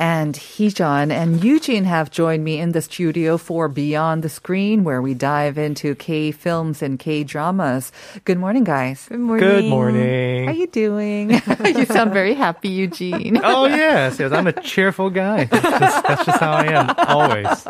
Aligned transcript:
And 0.00 0.34
Heejun 0.34 1.12
and 1.12 1.44
Eugene 1.44 1.84
have 1.84 2.10
joined 2.10 2.42
me 2.42 2.58
in 2.58 2.72
the 2.72 2.80
studio 2.80 3.36
for 3.36 3.68
Beyond 3.68 4.22
the 4.22 4.30
Screen, 4.30 4.82
where 4.82 5.02
we 5.02 5.12
dive 5.12 5.58
into 5.58 5.94
K 5.94 6.32
films 6.32 6.80
and 6.80 6.98
K 6.98 7.22
dramas. 7.22 7.92
Good 8.24 8.38
morning, 8.38 8.64
guys. 8.64 9.08
Good 9.10 9.20
morning. 9.20 9.46
Good 9.46 9.64
morning. 9.66 10.44
How 10.46 10.52
are 10.52 10.54
you 10.54 10.68
doing? 10.68 11.30
you 11.66 11.84
sound 11.84 12.14
very 12.14 12.32
happy, 12.32 12.70
Eugene. 12.70 13.42
Oh 13.44 13.66
yes, 13.66 14.18
yes. 14.18 14.32
I'm 14.32 14.46
a 14.46 14.54
cheerful 14.62 15.10
guy. 15.10 15.44
That's 15.44 15.62
just, 15.80 16.06
that's 16.06 16.24
just 16.24 16.40
how 16.40 16.52
I 16.52 16.64
am 16.72 16.94
always. 17.06 17.66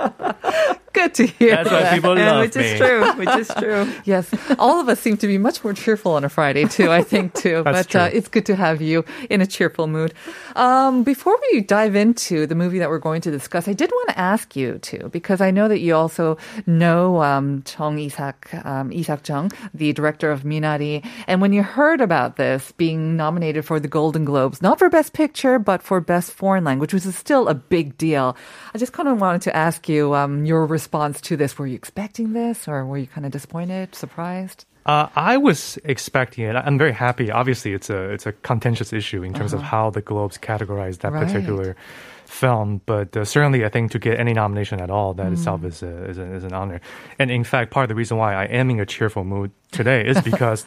Good 0.93 1.15
to 1.15 1.27
hear. 1.27 1.55
That's 1.55 1.71
why 1.71 1.83
that. 1.83 1.95
people 1.95 2.19
Yeah, 2.19 2.33
love 2.33 2.41
which 2.47 2.57
me. 2.57 2.65
is 2.65 2.79
true. 2.79 3.13
Which 3.21 3.29
is 3.37 3.49
true. 3.59 3.93
Yes, 4.05 4.29
all 4.59 4.81
of 4.81 4.89
us 4.89 4.99
seem 4.99 5.17
to 5.19 5.27
be 5.29 5.39
much 5.39 5.63
more 5.63 5.73
cheerful 5.73 6.13
on 6.15 6.25
a 6.25 6.29
Friday 6.29 6.65
too. 6.65 6.91
I 6.91 7.03
think 7.03 7.35
too, 7.35 7.63
That's 7.65 7.87
but 7.87 7.97
Uh, 7.97 8.11
it's 8.13 8.27
good 8.29 8.45
to 8.47 8.57
have 8.57 8.81
you 8.83 9.05
in 9.31 9.41
a 9.41 9.47
cheerful 9.47 9.87
mood. 9.87 10.15
Um, 10.57 11.05
before 11.05 11.39
we 11.53 11.61
dive 11.61 11.95
into 11.95 12.45
the 12.47 12.57
movie 12.57 12.81
that 12.81 12.89
we're 12.91 12.99
going 12.99 13.21
to 13.23 13.31
discuss, 13.31 13.69
I 13.69 13.73
did 13.73 13.91
want 13.93 14.09
to 14.11 14.19
ask 14.19 14.57
you 14.57 14.79
too, 14.79 15.09
because 15.13 15.41
I 15.41 15.53
know 15.53 15.69
that 15.69 15.79
you 15.79 15.95
also 15.95 16.39
know 16.67 17.23
um, 17.23 17.63
Chung 17.65 17.99
Isaac, 18.01 18.53
um, 18.65 18.93
Isaac 18.93 19.23
Chung, 19.23 19.53
the 19.73 19.93
director 19.93 20.33
of 20.33 20.43
Minari, 20.43 21.07
and 21.29 21.41
when 21.41 21.53
you 21.53 21.63
heard 21.63 22.01
about 22.01 22.37
this 22.37 22.73
being 22.73 23.17
nominated 23.17 23.65
for 23.65 23.79
the 23.79 23.89
Golden 23.89 24.25
Globes, 24.25 24.61
not 24.61 24.79
for 24.81 24.89
Best 24.89 25.13
Picture 25.13 25.59
but 25.61 25.83
for 25.83 26.01
Best 26.01 26.33
Foreign 26.33 26.65
Language, 26.65 26.93
which 26.93 27.07
is 27.07 27.15
still 27.17 27.47
a 27.49 27.55
big 27.55 27.97
deal, 27.97 28.37
I 28.75 28.79
just 28.79 28.93
kind 28.93 29.09
of 29.09 29.21
wanted 29.21 29.43
to 29.43 29.55
ask 29.57 29.89
you 29.89 30.15
um, 30.15 30.45
your 30.45 30.67
response 30.81 31.21
to 31.29 31.37
this. 31.37 31.59
Were 31.59 31.67
you 31.67 31.75
expecting 31.77 32.33
this, 32.33 32.67
or 32.69 32.85
were 32.87 32.99
you 32.99 33.07
kind 33.07 33.27
of 33.27 33.33
disappointed, 33.33 33.95
surprised? 33.95 34.65
Uh, 34.87 35.09
I 35.15 35.37
was 35.37 35.79
expecting 35.85 36.45
it. 36.49 36.57
I'm 36.57 36.79
very 36.79 36.93
happy. 37.07 37.31
Obviously, 37.31 37.75
it's 37.75 37.91
a 37.91 38.01
it's 38.15 38.27
a 38.27 38.33
contentious 38.33 38.93
issue 39.01 39.23
in 39.23 39.33
terms 39.35 39.53
of 39.53 39.61
how 39.63 39.91
the 39.91 40.01
Globes 40.01 40.39
categorize 40.39 40.97
that 41.01 41.09
Uh-huh. 41.13 41.17
Right. 41.25 41.27
particular 41.33 41.77
film. 42.25 42.81
But 42.87 43.15
uh, 43.17 43.25
certainly, 43.25 43.65
I 43.65 43.69
think 43.69 43.91
to 43.93 43.99
get 43.99 44.19
any 44.19 44.33
nomination 44.33 44.81
at 44.81 44.91
all, 44.91 45.13
that 45.15 45.27
Mm. 45.29 45.33
itself 45.35 45.65
is 45.65 45.83
a, 45.83 45.95
is, 46.11 46.19
a, 46.19 46.27
is 46.39 46.45
an 46.45 46.55
honor. 46.55 46.81
And 47.19 47.31
in 47.31 47.45
fact, 47.45 47.71
part 47.71 47.85
of 47.85 47.89
the 47.93 47.95
reason 48.03 48.17
why 48.17 48.35
I 48.35 48.47
am 48.61 48.71
in 48.71 48.81
a 48.81 48.87
cheerful 48.87 49.25
mood 49.25 49.51
today 49.71 50.01
is 50.07 50.17
because. 50.31 50.65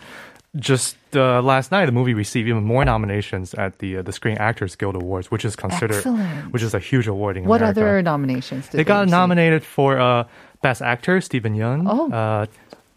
Just 0.55 0.97
uh, 1.15 1.41
last 1.41 1.71
night, 1.71 1.87
the 1.87 1.91
movie 1.91 2.13
received 2.13 2.47
even 2.47 2.63
more 2.63 2.85
nominations 2.85 3.55
at 3.55 3.79
the 3.79 3.97
uh, 3.97 4.01
the 4.03 4.11
Screen 4.13 4.37
Actors 4.37 4.75
Guild 4.75 4.95
Awards, 4.95 5.31
which 5.31 5.45
is 5.45 5.55
considered, 5.55 5.97
Excellent. 5.97 6.53
which 6.53 6.61
is 6.61 6.75
a 6.75 6.79
huge 6.79 7.07
award 7.07 7.37
in 7.37 7.45
What 7.45 7.61
America. 7.61 7.81
other 7.81 8.01
nominations 8.03 8.67
did 8.67 8.77
They 8.77 8.83
got 8.83 9.01
receive? 9.01 9.11
nominated 9.11 9.63
for 9.63 9.97
uh, 9.99 10.25
Best 10.61 10.83
Actor, 10.83 11.21
Steven 11.21 11.55
Yeun. 11.55 11.85
Oh. 11.89 12.11
Uh, 12.11 12.45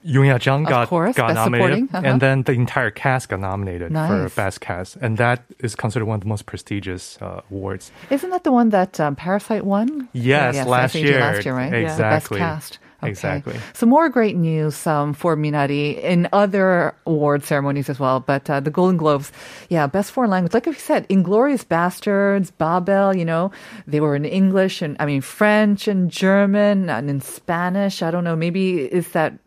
Youn 0.04 0.26
Yuh-jung 0.26 0.62
Of 0.64 0.68
got, 0.68 0.88
course, 0.88 1.16
got 1.16 1.34
nominated, 1.34 1.88
uh-huh. 1.92 2.02
and 2.06 2.20
then 2.20 2.42
the 2.44 2.52
entire 2.52 2.92
cast 2.92 3.28
got 3.28 3.40
nominated 3.40 3.90
for 3.92 4.30
Best 4.36 4.60
Cast, 4.60 4.94
and 4.96 5.18
that 5.18 5.42
is 5.58 5.74
considered 5.74 6.04
one 6.06 6.14
of 6.14 6.20
the 6.20 6.28
most 6.28 6.46
prestigious 6.46 7.18
uh, 7.20 7.40
awards. 7.50 7.90
Isn't 8.10 8.30
that 8.30 8.44
the 8.44 8.52
one 8.52 8.68
that 8.70 9.00
um, 9.00 9.16
Parasite 9.16 9.64
won? 9.64 10.08
Yes, 10.12 10.58
I 10.58 10.62
last 10.64 10.94
year. 10.94 11.18
Last 11.18 11.44
year, 11.44 11.56
right? 11.56 11.72
Exactly. 11.72 12.38
The 12.38 12.44
best 12.44 12.70
cast. 12.70 12.78
Okay. 13.02 13.10
Exactly. 13.10 13.56
So 13.74 13.86
more 13.86 14.08
great 14.08 14.36
news 14.36 14.86
um, 14.86 15.12
for 15.12 15.36
Minari 15.36 16.02
in 16.02 16.28
other 16.32 16.94
award 17.06 17.44
ceremonies 17.44 17.90
as 17.90 18.00
well. 18.00 18.20
But 18.20 18.48
uh, 18.48 18.60
the 18.60 18.70
Golden 18.70 18.96
Globes, 18.96 19.32
yeah, 19.68 19.86
best 19.86 20.12
foreign 20.12 20.30
language. 20.30 20.54
Like 20.54 20.66
we 20.66 20.74
said, 20.74 21.06
Inglourious 21.08 21.64
Basterds, 21.64 22.50
Babel. 22.56 23.14
You 23.14 23.24
know, 23.24 23.50
they 23.86 24.00
were 24.00 24.16
in 24.16 24.24
English 24.24 24.80
and 24.80 24.96
I 24.98 25.06
mean 25.06 25.20
French 25.20 25.88
and 25.88 26.10
German 26.10 26.88
and 26.88 27.10
in 27.10 27.20
Spanish. 27.20 28.02
I 28.02 28.10
don't 28.10 28.24
know. 28.24 28.36
Maybe 28.36 28.80
is 28.80 29.08
that 29.12 29.38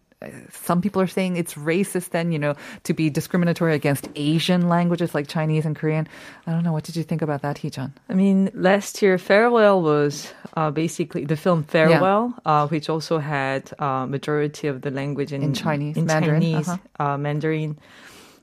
some 0.51 0.81
people 0.81 1.01
are 1.01 1.07
saying 1.07 1.37
it's 1.37 1.53
racist 1.53 2.09
then, 2.09 2.31
you 2.31 2.39
know, 2.39 2.55
to 2.83 2.93
be 2.93 3.09
discriminatory 3.09 3.73
against 3.73 4.09
Asian 4.15 4.67
languages 4.67 5.15
like 5.15 5.27
Chinese 5.27 5.65
and 5.65 5.75
Korean. 5.75 6.07
I 6.45 6.51
don't 6.51 6.63
know. 6.63 6.73
What 6.73 6.83
did 6.83 6.97
you 6.97 7.03
think 7.03 7.21
about 7.21 7.41
that, 7.41 7.57
Heejun? 7.57 7.93
I 8.09 8.13
mean, 8.13 8.51
last 8.53 9.01
year, 9.01 9.17
Farewell 9.17 9.81
was 9.81 10.33
uh, 10.57 10.71
basically 10.71 11.23
the 11.23 11.37
film 11.37 11.63
Farewell, 11.63 12.33
uh, 12.45 12.67
which 12.67 12.89
also 12.89 13.19
had 13.19 13.71
uh, 13.79 14.05
majority 14.05 14.67
of 14.67 14.81
the 14.81 14.91
language 14.91 15.31
in, 15.31 15.41
In 15.41 15.53
Chinese, 15.53 15.95
in 15.95 16.05
Mandarin, 16.05 16.41
Chinese, 16.41 16.69
uh-huh. 16.69 17.03
uh, 17.03 17.17
Mandarin. 17.17 17.77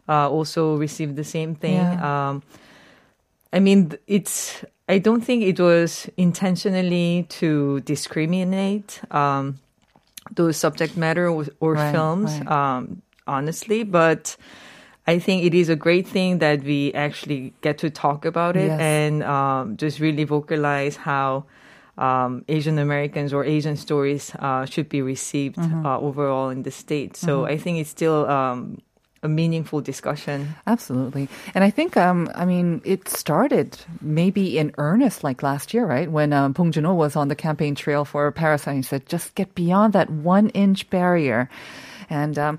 Uh, 0.09 0.31
also 0.31 0.77
received 0.77 1.17
the 1.17 1.25
same 1.25 1.57
thing. 1.57 1.75
Yeah. 1.75 2.29
Um, 2.29 2.43
I 3.53 3.61
mean, 3.61 3.93
it's. 4.07 4.65
I 4.89 4.99
don't 4.99 5.21
think 5.21 5.43
it 5.43 5.59
was 5.59 6.09
intentionally 6.17 7.27
to 7.41 7.81
discriminate 7.81 9.01
um, 9.11 9.59
those 10.35 10.57
subject 10.57 10.97
matter 10.97 11.29
or, 11.29 11.47
or 11.61 11.75
Right, 11.75 11.93
films. 11.93 12.31
right. 12.41 12.49
Um, 12.49 13.03
honestly, 13.27 13.83
but 13.85 14.37
I 15.07 15.19
think 15.19 15.45
it 15.45 15.55
is 15.55 15.69
a 15.69 15.77
great 15.77 16.07
thing 16.09 16.39
that 16.39 16.63
we 16.63 16.93
actually 16.95 17.53
get 17.61 17.79
to 17.79 17.91
talk 17.91 18.25
about 18.25 18.57
it 18.57 18.67
Yes. 18.69 18.81
and 18.81 19.23
um, 19.23 19.77
just 19.77 20.01
really 20.01 20.25
vocalize 20.25 20.97
how 20.97 21.45
um, 21.99 22.45
Asian 22.49 22.79
Americans 22.79 23.33
or 23.33 23.45
Asian 23.45 23.77
stories 23.77 24.33
uh, 24.39 24.67
should 24.67 24.89
be 24.89 25.01
received 25.03 25.57
Mm-hmm. 25.57 25.87
uh, 25.87 25.99
overall 25.99 26.51
in 26.51 26.63
the 26.63 26.71
state. 26.71 27.17
So 27.17 27.47
I 27.47 27.57
think 27.57 27.79
it's 27.79 27.91
still 27.91 28.27
um, 28.27 28.79
a 29.27 29.29
meaningful 29.29 29.83
discussion. 29.83 30.55
Absolutely. 30.67 31.29
And 31.55 31.63
I 31.63 31.71
think, 31.71 31.97
um, 31.99 32.31
I 32.35 32.47
mean, 32.47 32.81
it 32.85 33.09
started 33.09 33.77
maybe 34.01 34.57
in 34.57 34.73
earnest 34.79 35.23
like 35.23 35.43
last 35.43 35.75
year, 35.75 35.85
right? 35.85 36.11
When 36.11 36.33
um, 36.33 36.53
Bong 36.53 36.73
was 36.97 37.17
on 37.17 37.29
the 37.29 37.37
campaign 37.37 37.75
trail 37.75 38.05
for 38.07 38.31
Parasite, 38.33 38.77
he 38.77 38.83
said, 38.83 39.07
just 39.07 39.35
get 39.35 39.55
beyond 39.55 39.93
that 39.93 40.09
one 40.09 40.49
inch 40.51 40.89
barrier. 40.89 41.51
And 42.09 42.39
um, 42.39 42.59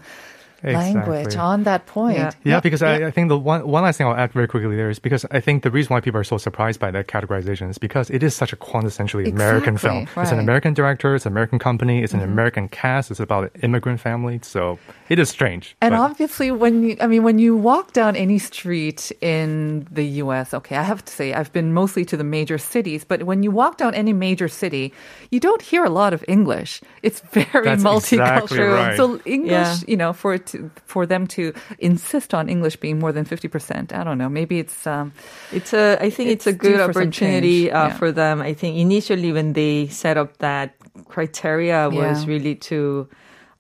language 0.73 1.25
Exactly. 1.27 1.39
on 1.39 1.63
that 1.63 1.85
point. 1.85 2.17
Yeah. 2.17 2.31
Yeah, 2.43 2.59
because 2.59 2.81
I, 2.81 3.07
I 3.07 3.11
think 3.11 3.29
the 3.29 3.37
one 3.37 3.67
one 3.67 3.83
last 3.83 3.97
thing 3.97 4.07
I'll 4.07 4.15
add 4.15 4.31
very 4.33 4.47
quickly 4.47 4.75
there 4.75 4.89
is 4.89 4.99
because 4.99 5.25
I 5.31 5.39
think 5.39 5.63
the 5.63 5.71
reason 5.71 5.93
why 5.93 6.01
people 6.01 6.19
are 6.19 6.23
so 6.23 6.37
surprised 6.37 6.79
by 6.79 6.91
that 6.91 7.07
categorization 7.07 7.69
is 7.69 7.77
because 7.77 8.09
it 8.09 8.23
is 8.23 8.33
such 8.35 8.53
a 8.53 8.57
quintessentially 8.57 9.29
American 9.31 9.75
Exactly, 9.75 10.05
film. 10.05 10.23
It's 10.23 10.31
an. 10.31 10.39
American 10.47 10.73
director, 10.73 11.13
it's 11.13 11.25
an 11.25 11.33
American 11.33 11.59
company, 11.59 12.03
it's 12.03 12.13
an 12.13 12.21
mm-hmm. 12.21 12.31
American 12.31 12.69
cast, 12.69 13.11
it's 13.11 13.19
about 13.19 13.43
an 13.53 13.61
immigrant 13.63 13.99
family, 13.99 14.39
so 14.41 14.79
it 15.09 15.19
is 15.19 15.29
strange. 15.29 15.75
And 15.81 15.91
but- 15.91 15.99
obviously, 15.99 16.51
when 16.51 16.83
you, 16.83 16.95
I 17.01 17.07
mean, 17.07 17.23
when 17.23 17.37
you 17.37 17.55
walk 17.57 17.91
down 17.91 18.15
any 18.15 18.39
street 18.39 19.11
in 19.21 19.85
the 19.91 20.05
U.S., 20.23 20.53
okay, 20.53 20.77
I 20.77 20.83
have 20.83 21.03
to 21.03 21.11
say, 21.13 21.33
I've 21.33 21.51
been 21.51 21.73
mostly 21.73 22.05
to 22.05 22.15
the 22.15 22.23
major 22.23 22.57
cities, 22.57 23.03
but 23.03 23.23
when 23.23 23.43
you 23.43 23.51
walk 23.51 23.77
down 23.77 23.93
any 23.93 24.13
major 24.13 24.47
city, 24.47 24.93
you 25.31 25.39
don't 25.41 25.61
hear 25.61 25.83
a 25.83 25.89
lot 25.89 26.13
of 26.13 26.23
English. 26.27 26.81
It's 27.03 27.19
very 27.31 27.65
That's 27.65 27.83
multicultural. 27.83 28.41
exactly 28.41 28.59
right. 28.59 28.97
So 28.97 29.19
English, 29.25 29.51
Yeah. 29.51 29.77
you 29.85 29.97
know, 29.97 30.13
for 30.13 30.33
it 30.35 30.53
to, 30.57 30.71
for 30.85 31.05
them 31.05 31.27
to 31.27 31.53
insist 31.79 32.33
on 32.33 32.49
English 32.49 32.77
being 32.77 32.99
more 32.99 33.11
than 33.11 33.25
fifty 33.25 33.47
percent, 33.47 33.93
I 33.93 34.03
don't 34.03 34.17
know. 34.17 34.29
Maybe 34.29 34.59
it's 34.59 34.87
um, 34.87 35.13
It's 35.53 35.73
a, 35.73 35.97
I 36.01 36.09
think 36.09 36.29
it's, 36.29 36.47
It's 36.47 36.55
a 36.55 36.57
good 36.57 36.77
due 36.77 36.91
for 36.93 37.01
opportunity 37.01 37.71
uh, 37.71 37.87
yeah. 37.87 37.93
for 37.97 38.11
them. 38.11 38.41
I 38.41 38.53
think 38.53 38.77
initially 38.77 39.31
when 39.31 39.53
they 39.53 39.87
set 39.87 40.17
up 40.17 40.37
that 40.39 40.75
criteria 41.07 41.89
was 41.89 42.23
Yeah. 42.23 42.29
really 42.33 42.55
to 42.55 43.07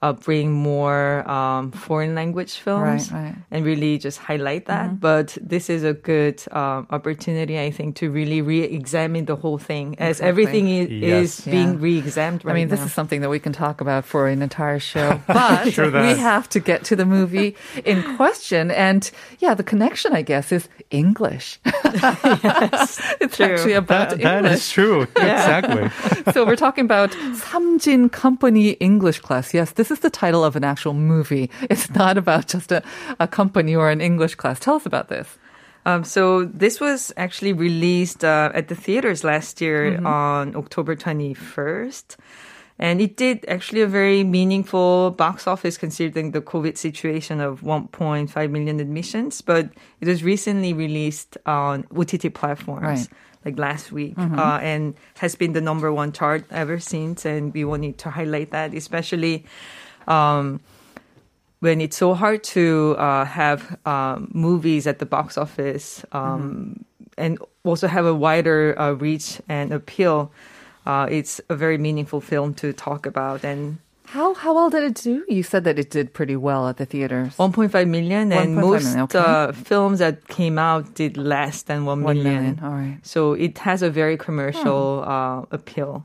uh, 0.01 0.13
bring 0.13 0.51
more 0.51 1.27
um, 1.29 1.71
foreign 1.71 2.13
language 2.15 2.55
films 2.57 3.11
Right, 3.11 3.23
right. 3.23 3.35
and 3.51 3.65
really 3.65 3.97
just 3.97 4.19
highlight 4.19 4.65
that. 4.67 4.87
Mm-hmm. 4.87 4.95
But 4.97 5.37
this 5.41 5.69
is 5.69 5.83
a 5.83 5.93
good 5.93 6.41
um, 6.51 6.85
opportunity, 6.91 7.59
I 7.59 7.71
think, 7.71 7.95
to 7.97 8.11
really 8.11 8.41
re-examine 8.41 9.25
the 9.25 9.35
whole 9.35 9.57
thing 9.57 9.95
as 9.97 10.19
Exactly. 10.19 10.27
everything 10.29 10.69
is, 10.69 10.89
Yes. 10.89 11.39
is 11.39 11.45
being 11.45 11.79
re-examined 11.79 12.45
right 12.45 12.51
I 12.51 12.55
mean, 12.55 12.67
this 12.69 12.81
is 12.81 12.93
something 12.93 13.21
that 13.21 13.29
we 13.29 13.39
can 13.39 13.53
talk 13.53 13.81
about 13.81 14.05
for 14.05 14.27
an 14.27 14.41
entire 14.41 14.79
show, 14.79 15.19
but 15.27 15.71
True 15.73 15.91
we 15.91 16.17
have 16.19 16.47
to 16.49 16.59
get 16.59 16.83
to 16.85 16.95
the 16.95 17.05
movie 17.05 17.55
in 17.85 18.03
question. 18.17 18.69
And 18.71 19.09
yeah, 19.39 19.53
the 19.55 19.63
connection, 19.63 20.13
I 20.13 20.21
guess, 20.21 20.51
is 20.51 20.69
English. 20.91 21.59
it's 21.65 23.37
true. 23.37 23.45
actually 23.45 23.73
about 23.73 24.09
that, 24.11 24.19
that 24.21 24.37
English. 24.45 24.53
is 24.59 24.69
true. 24.69 25.01
Exactly. 25.15 25.89
so 26.33 26.45
we're 26.45 26.55
talking 26.55 26.85
about 26.85 27.11
Samjin 27.11 28.11
Company 28.11 28.71
English 28.79 29.19
Class. 29.21 29.53
Yes, 29.53 29.71
this 29.71 29.86
is 29.91 29.99
the 29.99 30.09
title 30.09 30.43
of 30.43 30.55
an 30.55 30.63
actual 30.63 30.93
movie. 30.93 31.49
It's 31.69 31.89
not 31.89 32.17
about 32.17 32.47
just 32.47 32.71
a, 32.71 32.81
a 33.19 33.27
company 33.27 33.75
or 33.75 33.89
an 33.89 34.01
English 34.01 34.35
class. 34.35 34.59
Tell 34.59 34.75
us 34.75 34.85
about 34.85 35.09
this. 35.09 35.37
Um, 35.85 36.03
so 36.03 36.43
this 36.43 36.81
was 36.81 37.13
actually 37.15 37.53
released 37.53 38.23
uh, 38.23 38.51
at 38.53 38.67
the 38.67 38.75
theaters 38.75 39.23
last 39.23 39.61
year 39.61 40.05
on 40.05 40.53
October 40.55 40.97
21st. 40.97 42.17
And 42.79 43.01
it 43.01 43.17
did 43.17 43.45
actually 43.47 43.81
a 43.81 43.87
very 43.87 44.23
meaningful 44.23 45.11
box 45.11 45.47
office 45.47 45.77
considering 45.77 46.31
the 46.31 46.41
COVID 46.41 46.77
situation 46.77 47.41
of 47.41 47.61
1.5 47.61 48.51
million 48.51 48.79
admissions, 48.79 49.41
but 49.41 49.71
it 49.99 50.07
was 50.07 50.23
recently 50.23 50.73
released 50.73 51.37
on 51.45 51.85
OTT 51.95 52.33
platforms. 52.33 52.83
Right. 52.83 53.07
Like 53.47 53.55
last 53.55 53.95
week, 53.95 54.19
uh, 54.19 54.59
and 54.59 54.91
has 55.23 55.39
been 55.39 55.53
the 55.55 55.63
number 55.63 55.87
one 55.87 56.11
chart 56.11 56.43
ever 56.51 56.83
since. 56.83 57.23
And 57.23 57.55
we 57.55 57.63
wanted 57.63 57.95
to 58.03 58.11
highlight 58.11 58.51
that, 58.51 58.75
especially 58.75 59.47
um, 60.03 60.59
when 61.63 61.79
it's 61.79 61.95
so 61.95 62.13
hard 62.13 62.43
to 62.43 62.95
uh, 62.99 63.23
have 63.23 63.79
um, 63.85 64.27
movies 64.33 64.83
at 64.85 64.99
the 64.99 65.05
box 65.07 65.37
office 65.37 66.03
um, 66.11 66.83
and 67.17 67.39
also 67.63 67.87
have 67.87 68.05
a 68.05 68.13
wider 68.13 68.75
uh, 68.75 68.91
reach 68.99 69.39
and 69.47 69.71
appeal. 69.71 70.31
Uh, 70.85 71.07
it's 71.09 71.39
a 71.47 71.55
very 71.55 71.77
meaningful 71.77 72.19
film 72.19 72.53
to 72.55 72.73
talk 72.73 73.05
about 73.05 73.43
and 73.47 73.79
How 74.11 74.33
how 74.35 74.55
well 74.55 74.69
did 74.69 74.83
it 74.83 74.95
do? 75.03 75.25
You 75.27 75.43
said 75.43 75.65
that 75.65 75.77
it 75.77 75.89
did 75.89 76.13
pretty 76.13 76.37
well 76.37 76.69
at 76.69 76.77
the 76.77 76.85
theaters. 76.85 77.35
1.5 77.35 77.87
million 77.89 78.31
and 78.31 78.55
1.5 78.57 78.61
most 78.61 78.83
million, 78.85 79.01
okay. 79.03 79.19
uh, 79.19 79.51
films 79.51 79.99
that 79.99 80.25
came 80.29 80.57
out 80.57 80.93
did 80.95 81.17
less 81.17 81.63
than 81.63 81.83
1 81.83 82.03
One 82.03 82.15
million. 82.15 82.33
million, 82.33 82.59
all 82.63 82.71
right. 82.71 82.99
So 83.03 83.33
it 83.33 83.57
has 83.57 83.81
a 83.83 83.89
very 83.89 84.15
commercial 84.15 85.03
uh, 85.05 85.41
appeal. 85.51 86.01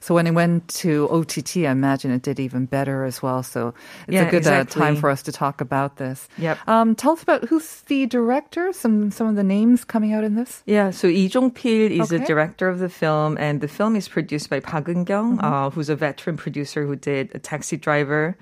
So 0.00 0.14
when 0.14 0.26
it 0.26 0.30
went 0.32 0.68
to 0.84 1.06
OTT, 1.10 1.68
I 1.68 1.70
imagine 1.70 2.12
it 2.12 2.22
did 2.22 2.40
even 2.40 2.64
better 2.64 3.04
as 3.04 3.20
well. 3.22 3.42
So 3.42 3.74
it's 4.08 4.14
Yeah, 4.14 4.26
a 4.26 4.30
good 4.30 4.46
uh, 4.46 4.64
time 4.64 4.96
for 4.96 5.10
us 5.10 5.22
to 5.24 5.32
talk 5.32 5.60
about 5.60 5.96
this. 5.96 6.26
Yep. 6.38 6.56
Um, 6.66 6.94
tell 6.94 7.12
us 7.12 7.22
about 7.22 7.44
who's 7.44 7.82
the 7.92 8.06
director. 8.06 8.72
Some 8.72 9.10
some 9.10 9.26
of 9.28 9.36
the 9.36 9.44
names 9.44 9.84
coming 9.84 10.14
out 10.14 10.24
in 10.24 10.34
this. 10.34 10.62
Yeah, 10.64 10.92
so 10.92 11.08
Lee 11.08 11.28
Jong-pil 11.28 11.92
is 11.92 12.08
Okay. 12.08 12.16
the 12.18 12.24
director 12.24 12.68
of 12.72 12.78
the 12.78 12.88
film, 12.88 13.36
and 13.36 13.60
the 13.60 13.68
film 13.68 13.96
is 13.96 14.08
produced 14.08 14.48
by 14.48 14.60
Park 14.60 14.86
Eun-kyung, 14.88 15.40
uh, 15.44 15.68
who's 15.68 15.90
a 15.90 15.96
veteran 15.96 16.38
producer 16.38 16.86
who 16.86 16.96
did 16.96 17.33
a 17.34 17.38
Taxi 17.38 17.76
Driver, 17.76 18.36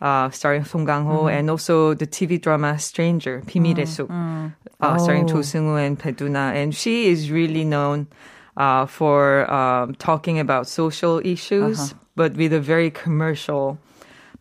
uh, 0.00 0.30
starring 0.30 0.64
Song 0.64 0.86
Kang-ho, 0.86 1.10
mm. 1.10 1.18
Mm-hmm. 1.18 1.38
and 1.38 1.50
also 1.50 1.94
the 1.94 2.06
TV 2.06 2.40
drama 2.40 2.78
Stranger, 2.78 3.42
비밀의 3.46 3.86
숲, 3.86 4.08
mm. 4.08 4.12
uh, 4.12 4.16
mm-hmm. 4.16 4.82
oh. 4.82 4.98
starring 4.98 5.24
oh. 5.24 5.34
조승우 5.34 5.78
and 5.78 5.98
Bae 5.98 6.12
Doona. 6.12 6.54
And 6.54 6.74
she 6.74 7.08
is 7.08 7.30
really 7.30 7.64
known 7.64 8.06
uh, 8.56 8.86
for 8.86 9.50
um, 9.50 9.94
talking 9.94 10.38
about 10.38 10.66
social 10.66 11.20
issues, 11.24 11.80
uh-huh. 11.80 12.00
but 12.16 12.34
with 12.34 12.52
a 12.52 12.60
very 12.60 12.90
commercial 12.90 13.78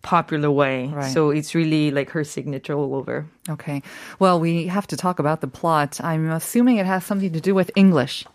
popular 0.01 0.49
way. 0.49 0.87
Right. 0.87 1.11
So 1.11 1.29
it's 1.29 1.53
really 1.53 1.91
like 1.91 2.09
her 2.11 2.23
signature 2.23 2.73
all 2.73 2.95
over. 2.95 3.25
Okay. 3.49 3.81
Well, 4.17 4.39
we 4.39 4.67
have 4.67 4.87
to 4.87 4.97
talk 4.97 5.19
about 5.19 5.41
the 5.41 5.47
plot. 5.47 5.99
I'm 6.01 6.31
assuming 6.31 6.77
it 6.77 6.85
has 6.85 7.05
something 7.05 7.33
to 7.33 7.41
do 7.41 7.53
with 7.53 7.71
English. 7.75 8.25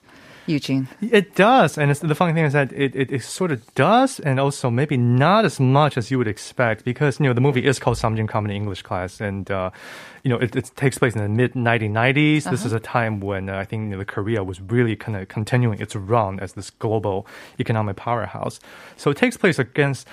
Eugene. 0.47 0.89
It 1.01 1.35
does, 1.35 1.79
and 1.79 1.91
it's, 1.91 2.01
the 2.01 2.15
funny 2.15 2.33
thing 2.33 2.45
is 2.45 2.53
that 2.53 2.73
it, 2.73 2.95
it, 2.95 3.11
it 3.11 3.23
sort 3.23 3.51
of 3.51 3.75
does, 3.75 4.21
and 4.21 4.39
also 4.39 4.71
maybe 4.71 4.97
not 4.97 5.45
as 5.45 5.59
much 5.59 5.97
as 5.97 6.11
you 6.11 6.19
would 6.19 6.29
expect, 6.29 6.85
because 6.85 7.19
you 7.19 7.27
know 7.27 7.33
the 7.33 7.41
movie 7.41 7.65
is 7.65 7.79
called 7.79 7.97
Samjin 7.97 8.29
Company 8.29 8.57
English 8.57 8.83
Class, 8.83 9.21
and 9.21 9.51
uh, 9.51 9.71
you 10.23 10.29
know 10.29 10.37
it, 10.37 10.55
it 10.55 10.71
takes 10.77 10.99
place 10.99 11.15
in 11.15 11.23
the 11.23 11.29
mid 11.29 11.55
1990s. 11.55 12.51
This 12.51 12.65
is 12.65 12.73
a 12.73 12.81
time 12.81 13.21
when 13.21 13.49
uh, 13.49 13.59
I 13.59 13.65
think 13.65 13.85
you 13.85 13.89
know, 13.91 13.99
the 13.99 14.05
Korea 14.05 14.45
was 14.45 14.61
really 14.61 14.97
kind 14.97 15.17
of 15.17 15.29
continuing 15.29 15.81
its 15.81 15.97
run 15.97 16.41
as 16.41 16.53
this 16.53 16.71
global 16.71 17.27
economic 17.59 17.97
powerhouse. 17.97 18.61
So 18.97 19.11
it 19.11 19.17
takes 19.17 19.37
place 19.37 19.59
against 19.59 20.07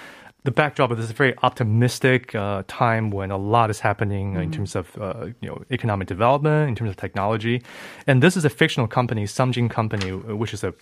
the 0.43 0.51
backdrop 0.51 0.89
of 0.89 0.97
this 0.97 1.05
is 1.05 1.11
a 1.11 1.15
very 1.15 1.35
optimistic 1.43 2.33
uh, 2.33 2.63
time 2.67 3.11
when 3.11 3.29
a 3.29 3.37
lot 3.37 3.69
is 3.69 3.79
happening 3.79 4.37
uh, 4.37 4.41
in 4.41 4.51
terms 4.51 4.75
of 4.75 4.97
uh, 4.99 5.27
you 5.39 5.47
know 5.47 5.63
economic 5.69 6.07
development, 6.07 6.69
in 6.69 6.75
terms 6.75 6.89
of 6.89 6.97
technology, 6.97 7.61
and 8.07 8.23
this 8.23 8.35
is 8.35 8.43
a 8.43 8.49
fictional 8.49 8.87
company, 8.87 9.25
Samjin 9.25 9.69
Company, 9.69 10.11
uh, 10.11 10.35
which 10.35 10.53
is 10.53 10.63
a 10.63 10.73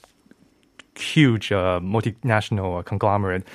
huge 0.95 1.51
uh, 1.51 1.79
multinational 1.81 2.79
uh, 2.79 2.83
conglomerate, 2.83 3.45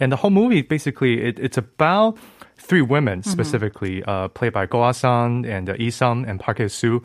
and 0.00 0.12
the 0.12 0.16
whole 0.16 0.30
movie 0.30 0.60
basically 0.60 1.22
it, 1.22 1.38
it's 1.38 1.56
about 1.56 2.18
three 2.56 2.82
women 2.82 3.22
specifically, 3.22 4.02
uh, 4.04 4.28
played 4.28 4.52
by 4.52 4.66
Go 4.66 4.82
Ah-sung 4.82 5.44
and 5.46 5.68
uh, 5.68 5.74
Lee-sung 5.78 6.24
and 6.26 6.40
Park 6.40 6.58
Hye-su. 6.58 7.02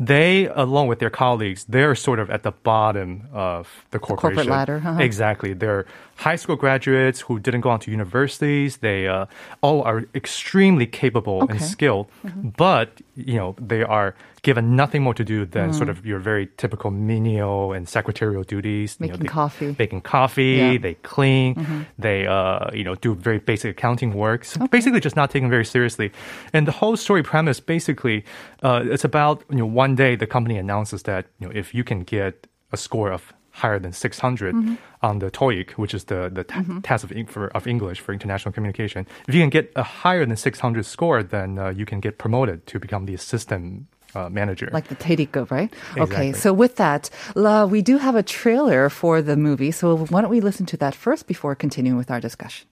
They, 0.00 0.46
along 0.48 0.88
with 0.88 0.98
their 0.98 1.10
colleagues, 1.10 1.64
they're 1.68 1.94
sort 1.94 2.18
of 2.18 2.28
at 2.30 2.42
the 2.42 2.50
bottom 2.50 3.28
of 3.32 3.68
the 3.92 3.98
corporate 4.00 4.46
ladder, 4.46 4.78
uh-huh. 4.84 4.98
Exactly. 5.00 5.52
They're 5.52 5.84
high 6.16 6.34
school 6.36 6.56
graduates 6.56 7.20
who 7.20 7.38
didn't 7.38 7.60
go 7.60 7.70
on 7.70 7.78
to 7.80 7.90
universities. 7.90 8.78
They 8.78 9.06
uh, 9.06 9.26
all 9.60 9.82
are 9.82 10.02
extremely 10.14 10.86
capable 10.86 11.42
Okay. 11.44 11.52
and 11.52 11.62
skilled, 11.62 12.08
Mm-hmm. 12.26 12.48
but 12.56 12.88
you 13.14 13.36
know 13.36 13.54
they 13.60 13.82
are 13.84 14.14
given 14.42 14.74
nothing 14.74 15.02
more 15.02 15.14
to 15.14 15.22
do 15.24 15.44
than 15.46 15.70
Mm. 15.70 15.74
sort 15.74 15.88
of 15.88 16.04
your 16.04 16.18
very 16.18 16.48
typical 16.56 16.90
menial 16.90 17.72
and 17.72 17.86
secretarial 17.88 18.42
duties. 18.42 18.96
You 18.98 19.06
know, 19.06 19.12
Making 19.12 19.22
they- 19.22 19.28
coffee. 19.28 19.76
making 19.78 20.00
coffee. 20.00 20.54
Yeah. 20.58 20.78
They 20.78 20.94
clean. 21.04 21.54
Mm-hmm. 21.54 21.80
They 21.98 22.26
uh, 22.26 22.70
you 22.72 22.82
know 22.82 22.94
do 22.96 23.14
very 23.14 23.38
basic 23.38 23.70
accounting 23.78 24.14
work. 24.14 24.44
So 24.44 24.66
Basically, 24.66 24.98
just 25.02 25.16
not 25.16 25.30
taken 25.30 25.50
very 25.50 25.64
seriously. 25.64 26.10
And 26.52 26.66
the 26.66 26.72
whole 26.72 26.96
story 26.96 27.22
premise, 27.22 27.60
basically, 27.60 28.24
uh, 28.62 28.82
it's 28.94 29.04
about 29.04 29.42
you 29.50 29.56
know 29.58 29.66
one 29.66 29.94
day 29.96 30.16
the 30.16 30.26
company 30.26 30.56
announces 30.58 31.02
that 31.02 31.26
you 31.38 31.46
know 31.46 31.52
if 31.54 31.74
you 31.74 31.84
can 31.84 32.00
get 32.04 32.46
a 32.72 32.76
score 32.76 33.12
of 33.12 33.32
higher 33.54 33.78
than 33.78 33.92
600 33.92 34.54
Mm-hmm. 34.54 34.74
on 35.02 35.18
the 35.18 35.30
TOEIC, 35.30 35.72
which 35.72 35.92
is 35.94 36.04
the 36.04 36.30
the 36.32 36.44
ta- 36.44 36.64
test 36.82 37.04
of, 37.04 37.12
for, 37.28 37.48
of 37.56 37.66
English 37.66 38.00
for 38.00 38.12
international 38.12 38.52
communication. 38.52 39.06
If 39.28 39.34
you 39.34 39.42
can 39.42 39.50
get 39.50 39.72
a 39.76 39.82
higher 39.82 40.24
than 40.24 40.36
600 40.36 40.86
score, 40.86 41.22
then 41.22 41.58
uh, 41.58 41.68
you 41.68 41.84
can 41.84 42.00
get 42.00 42.16
promoted 42.16 42.66
to 42.68 42.78
become 42.78 43.04
the 43.06 43.14
assistant 43.14 43.86
uh, 44.14 44.28
manager. 44.30 44.68
Like 44.72 44.88
the 44.88 44.96
Teidiko, 44.96 45.50
right? 45.50 45.72
Okay, 45.98 46.32
so 46.32 46.52
with 46.52 46.76
that, 46.76 47.10
La, 47.34 47.64
we 47.66 47.82
do 47.82 47.98
have 47.98 48.14
a 48.16 48.22
trailer 48.22 48.88
for 48.90 49.22
the 49.22 49.36
movie. 49.36 49.70
So 49.70 50.06
why 50.10 50.20
don't 50.22 50.30
we 50.30 50.40
listen 50.40 50.66
to 50.66 50.76
that 50.78 50.94
first 50.94 51.26
before 51.26 51.54
continuing 51.54 51.98
with 51.98 52.10
our 52.10 52.20
discussion? 52.20 52.66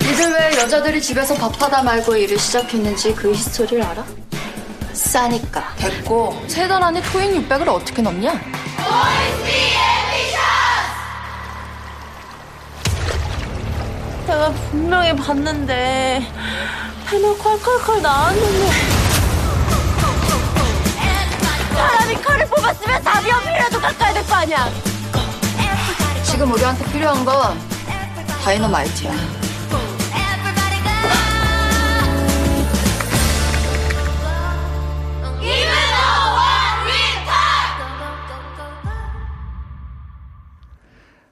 니들 0.00 0.32
왜 0.32 0.58
여자들이 0.58 1.00
집에서 1.02 1.34
밥하다 1.34 1.82
말고 1.82 2.16
일을 2.16 2.38
시작했는지 2.38 3.14
그 3.14 3.32
히스토리를 3.32 3.82
알아? 3.82 4.04
싸니까. 4.92 5.74
됐고. 5.78 6.40
세 6.46 6.68
달 6.68 6.82
안에 6.82 7.02
토익 7.02 7.30
600을 7.48 7.68
어떻게 7.68 8.00
넘냐? 8.02 8.38
내가 14.26 14.50
분명히 14.70 15.14
봤는데 15.14 16.22
해놓고 17.08 17.58
콸콸콸 17.58 18.00
나왔는데 18.00 18.70
사람이 21.74 22.14
칼을 22.22 22.46
뽑았으면 22.46 23.02
답이 23.02 23.28
연필이라도 23.28 23.80
깎아야 23.80 24.12
될 24.14 24.24
거 24.26 24.34
아니야 24.34 24.68
지금 26.33 26.51
우리한테 26.51 26.85
필요한 26.91 27.25
건 27.25 27.57
다이너마이트야. 28.43 29.39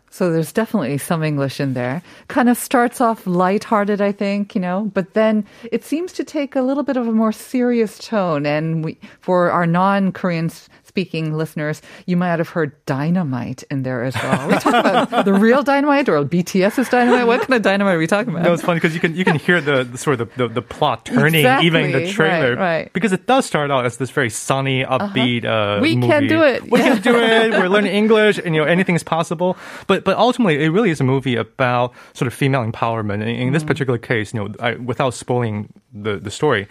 So 0.09 0.31
there's 0.31 0.51
definitely 0.51 0.97
some 0.97 1.21
English 1.21 1.59
in 1.59 1.75
there. 1.75 2.01
Kind 2.27 2.49
of 2.49 2.57
starts 2.57 2.99
off 2.99 3.27
lighthearted, 3.27 4.01
I 4.01 4.11
think, 4.11 4.55
you 4.55 4.61
know, 4.61 4.89
but 4.91 5.13
then 5.13 5.45
it 5.71 5.85
seems 5.85 6.11
to 6.13 6.23
take 6.23 6.55
a 6.55 6.63
little 6.63 6.81
bit 6.81 6.97
of 6.97 7.07
a 7.07 7.11
more 7.11 7.31
serious 7.31 7.99
tone. 7.99 8.47
And 8.47 8.83
we, 8.83 8.97
for 9.21 9.51
our 9.51 9.67
non-Korean 9.67 10.49
speaking 10.92 11.32
listeners, 11.32 11.80
you 12.04 12.18
might 12.18 12.36
have 12.38 12.50
heard 12.50 12.72
dynamite 12.84 13.64
in 13.70 13.82
there 13.82 14.04
as 14.04 14.14
well. 14.14 14.40
Are 14.40 14.48
we 14.48 14.54
talking 14.58 14.80
about 14.80 15.24
the 15.24 15.32
real 15.32 15.62
dynamite 15.62 16.06
or 16.10 16.22
BTS's 16.22 16.90
dynamite? 16.90 17.26
What 17.26 17.40
kind 17.40 17.54
of 17.54 17.62
dynamite 17.62 17.94
are 17.94 17.98
we 17.98 18.06
talking 18.06 18.30
about? 18.30 18.42
No, 18.44 18.52
it's 18.52 18.62
funny 18.62 18.76
because 18.76 18.92
you 18.92 19.00
can 19.00 19.16
you 19.16 19.24
can 19.24 19.36
hear 19.36 19.62
the, 19.62 19.84
the 19.84 19.96
sort 19.96 20.20
of 20.20 20.28
the, 20.36 20.48
the, 20.48 20.54
the 20.60 20.62
plot 20.62 21.06
turning 21.06 21.46
even 21.62 21.86
in 21.86 21.92
the 21.92 22.12
trailer, 22.12 22.50
right, 22.56 22.58
right. 22.84 22.92
Because 22.92 23.12
it 23.14 23.26
does 23.26 23.46
start 23.46 23.70
out 23.70 23.86
as 23.86 23.96
this 23.96 24.10
very 24.10 24.28
sunny, 24.28 24.84
upbeat. 24.84 25.46
uh 25.46 25.80
We 25.80 25.96
movie. 25.96 26.08
can 26.12 26.26
do 26.28 26.42
it. 26.42 26.70
We 26.70 26.78
Yeah. 26.78 26.92
can 26.98 27.02
do 27.02 27.16
it. 27.16 27.52
We're 27.52 27.68
learning 27.68 27.92
English, 27.94 28.36
and 28.36 28.54
you 28.54 28.60
know 28.60 28.66
anything 28.68 28.94
is 28.94 29.02
possible. 29.02 29.56
But 29.86 30.04
but 30.04 30.18
ultimately, 30.18 30.62
it 30.62 30.68
really 30.68 30.90
is 30.90 31.00
a 31.00 31.04
movie 31.04 31.36
about 31.36 31.94
sort 32.12 32.26
of 32.26 32.34
female 32.34 32.64
empowerment. 32.70 33.22
In, 33.22 33.28
in 33.28 33.48
Mm. 33.48 33.52
this 33.54 33.64
particular 33.64 33.98
case, 33.98 34.34
you 34.34 34.40
know, 34.40 34.54
I, 34.60 34.74
without 34.74 35.14
spoiling 35.14 35.72
the 35.94 36.16
the 36.18 36.30
story, 36.30 36.68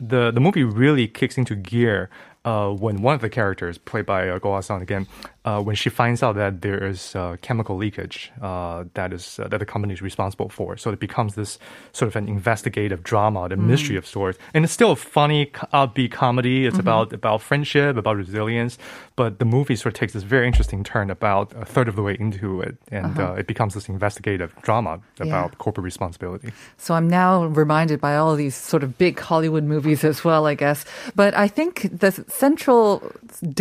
the 0.00 0.30
the 0.30 0.40
movie 0.40 0.64
really 0.64 1.06
kicks 1.06 1.36
into 1.36 1.54
gear. 1.54 2.08
Uh, 2.48 2.70
when 2.70 3.02
one 3.02 3.14
of 3.14 3.20
the 3.20 3.28
characters, 3.28 3.76
played 3.76 4.06
by 4.06 4.26
uh, 4.26 4.38
Go 4.38 4.54
Ah-sung 4.54 4.80
again, 4.80 5.06
uh, 5.48 5.60
when 5.62 5.76
she 5.82 5.88
finds 5.88 6.22
out 6.22 6.34
that 6.34 6.60
there 6.60 6.82
is 6.92 7.16
uh, 7.16 7.36
chemical 7.40 7.76
leakage 7.76 8.30
uh, 8.42 8.84
that 8.94 9.12
is 9.12 9.24
uh, 9.38 9.48
that 9.48 9.58
the 9.58 9.70
company 9.74 9.94
is 9.94 10.02
responsible 10.02 10.50
for. 10.58 10.76
So 10.76 10.90
it 10.90 11.00
becomes 11.00 11.34
this 11.40 11.58
sort 11.92 12.08
of 12.10 12.16
an 12.16 12.28
investigative 12.28 13.02
drama, 13.02 13.48
the 13.48 13.56
mystery 13.56 13.96
of 13.96 14.06
sorts, 14.06 14.38
and 14.52 14.64
it's 14.64 14.72
still 14.72 14.92
a 14.92 14.96
funny, 14.96 15.46
upbeat 15.72 16.12
comedy. 16.12 16.66
It's 16.68 16.78
about 16.78 17.12
about 17.12 17.40
friendship, 17.40 17.96
about 17.96 18.16
resilience, 18.16 18.78
but 19.16 19.38
the 19.38 19.48
movie 19.56 19.76
sort 19.76 19.94
of 19.94 19.98
takes 20.00 20.12
this 20.12 20.26
very 20.34 20.46
interesting 20.46 20.84
turn 20.84 21.08
about 21.10 21.46
a 21.56 21.64
third 21.64 21.88
of 21.88 21.96
the 21.96 22.02
way 22.02 22.16
into 22.20 22.60
it, 22.60 22.76
and 22.98 23.18
uh 23.18 23.40
it 23.40 23.46
becomes 23.46 23.72
this 23.74 23.88
investigative 23.88 24.50
drama 24.66 25.00
about 25.20 25.56
corporate 25.64 25.84
responsibility. 25.92 26.52
So 26.76 26.94
I'm 26.94 27.08
now 27.08 27.32
reminded 27.62 28.00
by 28.00 28.16
all 28.20 28.36
these 28.36 28.56
sort 28.72 28.82
of 28.82 28.90
big 28.98 29.18
Hollywood 29.18 29.64
movies 29.64 30.04
as 30.04 30.24
well, 30.24 30.46
I 30.52 30.54
guess. 30.54 30.84
But 31.14 31.32
I 31.44 31.48
think 31.48 31.72
the 32.04 32.12
central 32.28 33.02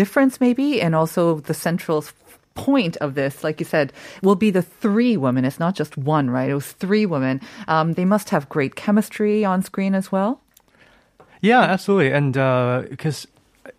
difference, 0.02 0.34
maybe, 0.42 0.82
and 0.82 0.94
also 0.96 1.40
the 1.50 1.54
central 1.54 1.77
point 2.56 2.98
of 2.98 3.14
this, 3.14 3.44
like 3.44 3.60
you 3.60 3.66
said, 3.66 3.94
will 4.24 4.36
be 4.36 4.50
the 4.50 4.64
three 4.64 5.16
women. 5.16 5.46
It's 5.46 5.60
not 5.60 5.76
just 5.76 5.96
one, 5.98 6.30
right? 6.30 6.50
It 6.50 6.56
was 6.56 6.72
three 6.74 7.06
women. 7.06 7.40
Um, 7.68 7.94
they 7.94 8.06
must 8.06 8.30
have 8.30 8.50
great 8.50 8.76
chemistry 8.76 9.46
on 9.46 9.62
screen 9.62 9.94
as 9.96 10.12
well. 10.12 10.42
Yeah, 11.42 11.62
absolutely, 11.62 12.12
and 12.12 12.34
because 12.90 13.28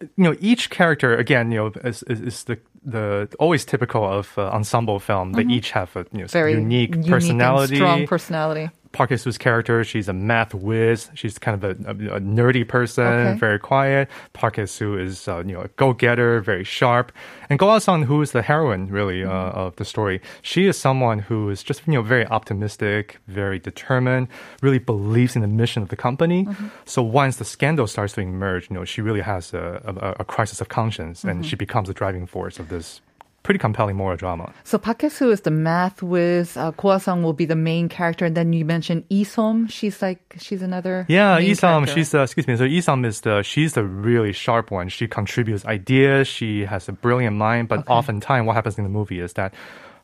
you 0.01 0.25
know 0.25 0.37
each 0.41 0.71
character 0.71 1.17
again, 1.17 1.51
you 1.51 1.59
know, 1.59 1.73
is, 1.85 2.03
is, 2.05 2.21
is 2.21 2.45
the 2.45 2.59
the 2.85 3.29
always 3.39 3.65
typical 3.65 4.05
of 4.05 4.39
uh, 4.39 4.49
ensemble 4.51 5.01
film. 5.01 5.33
They 5.33 5.43
each 5.43 5.73
have 5.73 5.95
a 5.97 6.07
you 6.13 6.21
know 6.21 6.27
Very 6.27 6.53
unique, 6.53 6.95
unique 6.95 7.11
personality. 7.11 7.77
strong 7.77 8.07
personality. 8.07 8.71
Park 8.93 9.11
character, 9.39 9.85
she's 9.85 10.09
a 10.09 10.13
math 10.13 10.55
whiz. 10.55 11.11
She's 11.15 11.39
kind 11.39 11.63
of 11.63 11.65
a, 11.65 11.91
a, 11.91 12.17
a 12.17 12.21
nerdy 12.21 12.67
person, 12.67 13.05
Okay. 13.07 13.39
very 13.39 13.59
quiet. 13.59 14.09
Park 14.33 14.59
is, 14.59 15.29
uh, 15.29 15.39
you 15.47 15.53
know, 15.53 15.61
a 15.63 15.69
go-getter, 15.77 16.41
very 16.41 16.65
sharp. 16.65 17.13
And 17.51 17.59
Go 17.59 17.71
Ah-sung, 17.71 18.05
who 18.05 18.21
is 18.23 18.33
the 18.33 18.43
heroine, 18.43 18.89
really, 18.89 19.25
uh, 19.25 19.31
of 19.31 19.77
the 19.77 19.85
story, 19.85 20.21
she 20.43 20.67
is 20.67 20.77
someone 20.77 21.19
who 21.19 21.51
is 21.51 21.63
just, 21.63 21.87
you 21.87 21.95
know, 21.95 22.03
very 22.03 22.27
optimistic, 22.27 23.19
very 23.29 23.59
determined, 23.59 24.29
really 24.63 24.79
believes 24.79 25.37
in 25.37 25.43
the 25.43 25.49
mission 25.49 25.83
of 25.83 25.89
the 25.89 25.97
company. 25.97 26.47
So 26.85 27.03
once 27.03 27.37
the 27.37 27.45
scandal 27.45 27.87
starts 27.87 28.15
to 28.15 28.21
emerge, 28.21 28.71
you 28.71 28.75
know, 28.75 28.85
she 28.85 29.01
really 29.01 29.21
has 29.23 29.53
a, 29.55 29.83
a, 29.85 30.23
a 30.23 30.25
crisis 30.25 30.61
of 30.61 30.69
conscience, 30.69 31.25
and 31.25 31.45
she 31.45 31.57
becomes 31.57 31.89
the 31.89 31.95
driving 31.95 32.27
force 32.27 32.59
of 32.59 32.69
this 32.69 33.01
pretty 33.49 33.59
compelling 33.59 33.97
moral 33.97 34.15
drama. 34.15 34.53
So 34.65 34.77
Park 34.77 35.01
Hye-su 35.01 35.31
is 35.31 35.41
the 35.41 35.51
math 35.51 36.03
whiz. 36.03 36.55
Uh, 36.55 36.71
Ko 36.73 36.99
Sung 36.99 37.23
will 37.23 37.33
be 37.33 37.47
the 37.47 37.57
main 37.57 37.89
character, 37.89 38.27
and 38.27 38.37
then 38.37 38.53
you 38.53 38.63
mentioned 38.67 39.09
Esom. 39.09 39.71
She's 39.71 40.03
like 40.03 40.21
she's 40.39 40.61
another. 40.61 41.07
Yeah, 41.09 41.41
Esom. 41.41 41.61
Character. 41.61 41.95
she's 41.95 42.15
uh, 42.15 42.21
excuse 42.21 42.47
me. 42.47 42.57
So 42.57 42.65
Esom 42.65 43.07
is 43.07 43.23
the 43.23 43.41
she's 43.43 43.73
the 43.73 43.85
really 43.85 44.35
sharp 44.35 44.71
one. 44.71 44.91
She 44.91 45.09
contributes 45.09 45.65
ideas. 45.65 46.29
She 46.29 46.67
has 46.67 46.91
a 46.91 46.93
brilliant 46.93 47.37
mind. 47.37 47.69
But 47.69 47.89
oftentimes, 47.89 48.47
what 48.47 48.55
happens 48.55 48.77
in 48.77 48.85
the 48.85 48.91
movie 48.91 49.21
is 49.21 49.33
that 49.41 49.55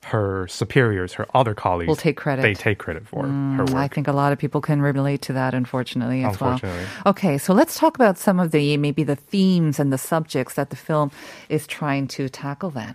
her 0.04 0.48
superiors, 0.48 1.12
her 1.14 1.26
other 1.34 1.54
colleagues, 1.54 1.88
Will 1.88 1.96
take 1.96 2.16
credit. 2.16 2.40
They 2.40 2.54
take 2.54 2.78
credit 2.78 3.06
for 3.06 3.26
her 3.26 3.64
work. 3.64 3.74
I 3.74 3.88
think 3.88 4.08
a 4.08 4.12
lot 4.12 4.32
of 4.32 4.38
people 4.38 4.62
can 4.62 4.80
relate 4.80 5.20
to 5.28 5.34
that, 5.34 5.52
unfortunately, 5.52 6.24
as 6.24 6.32
Unfortunately. 6.32 6.84
well. 7.04 7.12
Okay, 7.12 7.36
so 7.36 7.52
let's 7.52 7.78
talk 7.78 7.94
about 7.94 8.16
some 8.16 8.40
of 8.40 8.52
the 8.52 8.78
maybe 8.78 9.02
the 9.04 9.16
themes 9.16 9.78
and 9.78 9.92
the 9.92 9.98
subjects 9.98 10.54
that 10.54 10.70
the 10.70 10.76
film 10.76 11.10
is 11.50 11.66
trying 11.66 12.08
to 12.08 12.28
tackle. 12.30 12.70
Then. 12.70 12.94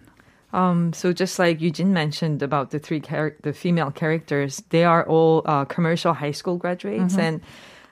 Um, 0.52 0.94
so 0.94 1.14
just 1.14 1.38
like 1.38 1.62
Eugene 1.62 1.94
mentioned 1.94 2.42
about 2.42 2.72
the 2.72 2.80
three 2.80 3.00
char- 3.00 3.36
the 3.44 3.54
female 3.54 3.92
characters, 3.92 4.64
they 4.70 4.84
are 4.84 5.06
all 5.08 5.44
uh, 5.46 5.66
commercial 5.66 6.14
high 6.14 6.32
school 6.32 6.58
graduates, 6.58 7.18
and 7.18 7.42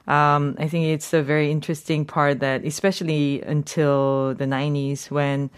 um, 0.08 0.56
I 0.58 0.68
think 0.68 0.86
it's 0.88 1.14
a 1.14 1.22
very 1.22 1.52
interesting 1.52 2.06
part 2.06 2.40
that, 2.40 2.66
especially 2.66 3.42
until 3.44 4.34
the 4.34 4.46
'90s, 4.46 5.12
when 5.12 5.52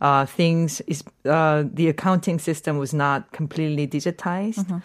uh, 0.00 0.26
things 0.26 0.80
is 0.82 1.02
uh, 1.24 1.64
the 1.66 1.88
accounting 1.88 2.38
system 2.38 2.78
was 2.78 2.94
not 2.94 3.32
completely 3.32 3.88
digitized 3.88 4.82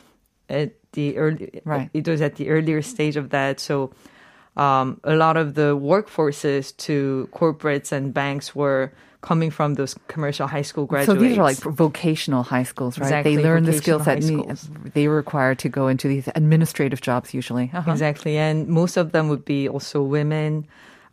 at 0.50 0.74
the 0.94 1.18
early. 1.18 1.62
Right. 1.66 1.90
It 1.94 2.08
was 2.08 2.22
at 2.22 2.36
the 2.36 2.50
earlier 2.50 2.82
stage 2.82 3.16
of 3.16 3.30
that, 3.30 3.60
so. 3.60 3.92
Um, 4.58 5.00
a 5.06 5.16
lot 5.16 5.38
of 5.38 5.54
the 5.54 5.78
workforces 5.78 6.76
to 6.78 7.30
corporates 7.32 7.94
and 7.94 8.14
banks 8.14 8.54
were 8.54 8.92
coming 9.22 9.52
from 9.52 9.74
those 9.76 9.96
commercial 10.08 10.48
high 10.48 10.62
school 10.62 10.86
graduates. 10.86 11.20
So 11.20 11.26
these 11.28 11.38
are 11.38 11.44
like 11.44 11.58
vocational 11.58 12.44
high 12.44 12.64
schools, 12.64 12.98
right? 12.98 13.08
Exactly, 13.08 13.36
They 13.36 13.44
learn 13.44 13.64
the 13.66 13.74
skills 13.74 14.06
that 14.06 14.16
vocational 14.16 14.38
need, 14.44 14.48
high 14.50 14.56
schools. 14.56 14.92
they 14.94 15.08
require 15.08 15.56
to 15.56 15.68
go 15.70 15.88
into 15.88 16.08
these 16.08 16.28
administrative 16.36 17.02
jobs 17.02 17.34
usually. 17.34 17.70
Uh-huh. 17.74 17.92
Exactly. 17.92 18.38
And 18.38 18.68
most 18.68 18.96
of 18.98 19.12
them 19.12 19.28
would 19.30 19.44
be 19.44 19.68
also 19.68 20.02
women. 20.02 20.66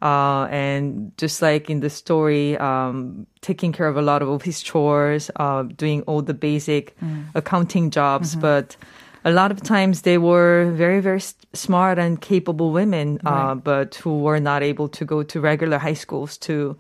Uh, 0.03 0.45
and 0.51 1.11
just 1.17 1.41
like 1.43 1.69
in 1.71 1.81
the 1.81 1.89
story, 1.91 2.57
um, 2.59 3.27
taking 3.41 3.73
care 3.73 3.89
of 3.89 3.97
a 3.97 4.03
lot 4.03 4.21
of 4.23 4.29
office 4.29 4.63
chores, 4.63 5.31
uh, 5.37 5.63
doing 5.63 6.03
all 6.03 6.21
the 6.23 6.35
basic 6.35 6.95
accounting 7.35 7.91
jobs. 7.91 8.37
But 8.37 8.77
a 9.25 9.33
lot 9.33 9.51
of 9.51 9.63
times 9.63 10.03
they 10.03 10.19
were 10.19 10.71
very, 10.77 11.01
very 11.01 11.17
s- 11.17 11.35
smart 11.55 11.99
and 11.99 12.21
capable 12.21 12.71
women, 12.73 13.19
uh, 13.25 13.55
but 13.55 13.97
who 13.97 14.19
were 14.21 14.39
not 14.39 14.63
able 14.63 14.89
to 14.91 15.05
go 15.05 15.23
to 15.25 15.41
regular 15.41 15.79
high 15.79 15.95
schools 15.95 16.37
to 16.39 16.77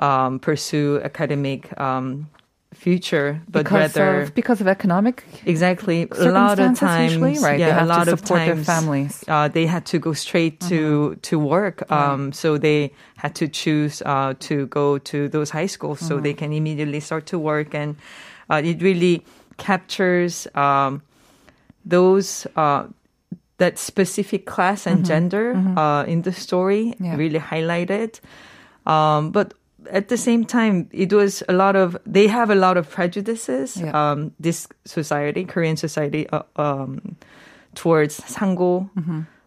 um, 0.00 0.38
pursue 0.40 1.00
academic 1.04 1.78
um, 1.80 2.28
future, 2.72 3.42
but 3.48 3.64
because 3.64 3.96
rather 3.96 4.22
of 4.22 4.34
because 4.34 4.60
of 4.60 4.66
economic 4.68 5.24
Exactly. 5.44 6.08
A 6.10 6.30
lot 6.30 6.58
of 6.58 6.78
times, 6.78 7.12
usually, 7.12 7.38
right? 7.38 7.60
Yeah, 7.60 7.66
they 7.66 7.72
have 7.72 7.82
a 7.84 7.86
lot 7.86 8.08
of 8.08 8.22
times, 8.22 8.66
families. 8.66 9.24
Uh, 9.28 9.48
they 9.48 9.66
had 9.66 9.84
to 9.86 9.98
go 9.98 10.12
straight 10.12 10.60
to 10.68 11.16
to 11.22 11.38
work. 11.38 11.90
Um, 11.92 12.32
So 12.32 12.58
they 12.58 12.92
had 13.16 13.34
to 13.36 13.48
choose 13.48 14.02
uh, 14.06 14.34
to 14.48 14.66
go 14.66 14.98
to 14.98 15.28
those 15.28 15.50
high 15.50 15.68
schools 15.68 16.00
so 16.00 16.20
they 16.20 16.34
can 16.34 16.52
immediately 16.52 17.00
start 17.00 17.26
to 17.26 17.38
work, 17.38 17.74
and 17.74 17.96
uh, 18.48 18.62
it 18.64 18.82
really 18.82 19.22
captures 19.56 20.46
um, 20.54 21.02
those. 21.84 22.46
Uh, 22.56 22.84
that 23.60 23.78
specific 23.78 24.46
class 24.46 24.86
and 24.86 25.04
gender 25.04 25.52
uh, 25.76 26.02
in 26.08 26.22
the 26.22 26.32
story 26.32 26.94
Yeah. 26.98 27.14
really 27.16 27.38
highlighted. 27.38 28.18
Um, 28.86 29.32
but 29.32 29.52
at 29.92 30.08
the 30.08 30.16
same 30.16 30.44
time, 30.44 30.88
it 30.92 31.12
was 31.12 31.42
a 31.48 31.52
lot 31.52 31.76
of, 31.76 31.96
they 32.06 32.26
have 32.28 32.50
a 32.50 32.54
lot 32.54 32.76
of 32.76 32.88
prejudices, 32.90 33.76
Yeah. 33.76 33.92
um, 33.92 34.32
this 34.40 34.66
society, 34.84 35.44
Korean 35.44 35.76
society, 35.76 36.26
uh, 36.30 36.42
um, 36.56 37.16
towards 37.74 38.20
Sango. 38.20 38.88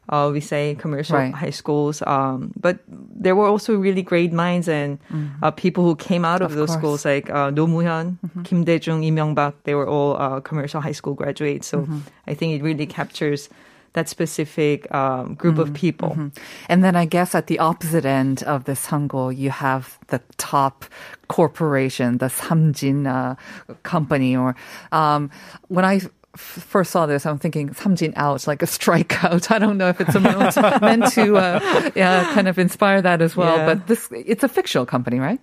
Uh, 0.10 0.30
we 0.34 0.42
say 0.42 0.76
commercial 0.76 1.16
Right. 1.16 1.34
high 1.34 1.50
schools, 1.56 2.04
um, 2.06 2.52
but 2.60 2.80
there 2.88 3.36
were 3.40 3.48
also 3.48 3.76
really 3.80 4.02
great 4.04 4.34
minds 4.34 4.68
and 4.68 5.00
uh, 5.42 5.50
people 5.52 5.86
who 5.86 5.96
came 5.96 6.26
out 6.26 6.42
of, 6.42 6.52
Of 6.52 6.58
those 6.58 6.76
course. 6.76 7.02
schools, 7.02 7.06
like 7.06 7.30
uh, 7.32 7.52
Roh 7.56 7.68
Moo-hyun, 7.68 8.18
Kim 8.44 8.66
Dae-jung, 8.66 9.00
Lee 9.00 9.12
Myung-bak. 9.12 9.54
They 9.64 9.76
were 9.76 9.88
all 9.88 10.18
uh, 10.20 10.42
commercial 10.42 10.82
high 10.82 10.92
school 10.92 11.14
graduates. 11.16 11.68
So 11.72 11.88
I 12.28 12.34
think 12.36 12.52
it 12.60 12.62
really 12.62 12.86
captures 12.86 13.48
that 13.94 14.10
specific 14.10 14.94
um, 14.94 15.36
group 15.36 15.58
of 15.58 15.74
people. 15.74 16.32
And 16.70 16.84
then 16.84 16.96
I 16.96 17.06
guess 17.06 17.36
at 17.36 17.48
the 17.48 17.60
opposite 17.60 18.06
end 18.06 18.44
of 18.44 18.64
this 18.66 18.86
Sango, 18.88 19.36
you 19.36 19.50
have 19.52 20.00
the 20.08 20.20
top 20.38 20.86
corporation, 21.28 22.18
the 22.18 22.28
Samjin 22.28 23.06
uh, 23.08 23.36
company. 23.84 24.36
Or 24.36 24.56
um, 24.92 25.30
when 25.68 25.86
I 25.86 25.96
f- 25.96 26.10
first 26.34 26.92
saw 26.92 27.06
this, 27.06 27.26
I'm 27.26 27.38
thinking 27.40 27.70
Samjin 27.70 28.14
out, 28.16 28.48
like 28.48 28.62
a 28.62 28.66
strikeout. 28.68 29.52
I 29.56 29.60
don't 29.60 29.78
know 29.78 29.90
if 29.90 30.02
it's 30.02 30.16
meant, 30.20 30.56
meant 30.82 31.12
to 31.14 31.38
uh, 31.38 31.92
yeah, 31.96 32.34
kind 32.34 32.48
of 32.48 32.58
inspire 32.58 33.02
that 33.02 33.22
as 33.22 33.36
well. 33.36 33.58
Yeah. 33.58 33.66
But 33.66 33.88
this, 33.88 34.10
it's 34.12 34.44
a 34.44 34.50
fictional 34.50 34.86
company, 34.86 35.20
right? 35.20 35.40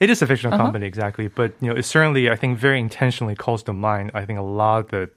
It 0.00 0.10
is 0.10 0.20
a 0.22 0.26
fictional 0.26 0.54
Uh-huh. 0.54 0.64
company, 0.64 0.86
exactly. 0.86 1.28
But 1.28 1.52
you 1.60 1.68
know, 1.70 1.76
it 1.76 1.84
certainly, 1.84 2.28
I 2.30 2.36
think, 2.36 2.58
very 2.58 2.80
intentionally 2.80 3.34
calls 3.36 3.62
to 3.64 3.72
mind. 3.72 4.10
I 4.14 4.24
think 4.24 4.38
a 4.38 4.42
lot 4.42 4.80
of 4.80 4.88
the 4.90 5.10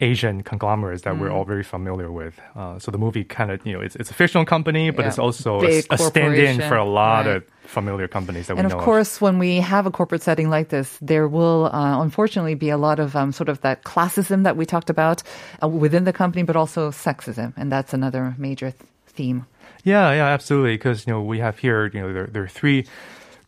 Asian 0.00 0.42
conglomerates 0.42 1.02
that 1.02 1.14
Mm. 1.14 1.20
we're 1.20 1.30
all 1.30 1.44
very 1.44 1.64
familiar 1.64 2.10
with. 2.10 2.38
Uh, 2.54 2.78
so 2.78 2.90
the 2.90 2.98
movie 2.98 3.24
kind 3.24 3.50
of, 3.50 3.64
you 3.66 3.72
know, 3.72 3.80
it's, 3.80 3.96
it's 3.96 4.10
a 4.10 4.14
fictional 4.14 4.44
company, 4.44 4.90
but 4.90 5.02
Yeah. 5.02 5.08
it's 5.08 5.18
also 5.18 5.58
a, 5.58 5.60
Big 5.60 5.86
a 5.90 5.98
stand-in 5.98 6.60
for 6.60 6.76
a 6.76 6.84
lot 6.84 7.26
right. 7.26 7.36
of 7.36 7.44
familiar 7.66 8.06
companies 8.06 8.46
that 8.46 8.52
And 8.52 8.58
we 8.58 8.62
know. 8.68 8.74
And 8.76 8.80
of 8.80 8.84
course, 8.84 9.20
when 9.20 9.38
we 9.40 9.56
have 9.60 9.86
a 9.86 9.90
corporate 9.90 10.22
setting 10.22 10.50
like 10.50 10.68
this, 10.68 10.96
there 11.02 11.26
will 11.26 11.66
uh, 11.72 12.00
unfortunately 12.00 12.54
be 12.54 12.70
a 12.70 12.76
lot 12.78 12.98
of 13.00 13.16
um, 13.16 13.32
sort 13.32 13.48
of 13.48 13.60
that 13.62 13.82
classism 13.82 14.44
that 14.44 14.56
we 14.56 14.64
talked 14.64 14.88
about 14.90 15.22
uh, 15.62 15.68
within 15.68 16.04
the 16.04 16.12
company, 16.12 16.44
but 16.44 16.54
also 16.54 16.90
sexism, 16.90 17.52
and 17.56 17.72
that's 17.72 17.92
another 17.92 18.34
major 18.38 18.70
th- 18.70 18.82
theme. 19.08 19.46
Yeah, 19.84 20.12
yeah, 20.12 20.26
absolutely. 20.26 20.74
Because 20.76 21.06
you 21.06 21.12
know 21.12 21.22
we 21.22 21.38
have 21.40 21.58
here, 21.58 21.90
you 21.92 22.00
know, 22.00 22.12
there, 22.12 22.26
there 22.26 22.42
are 22.44 22.48
three 22.48 22.86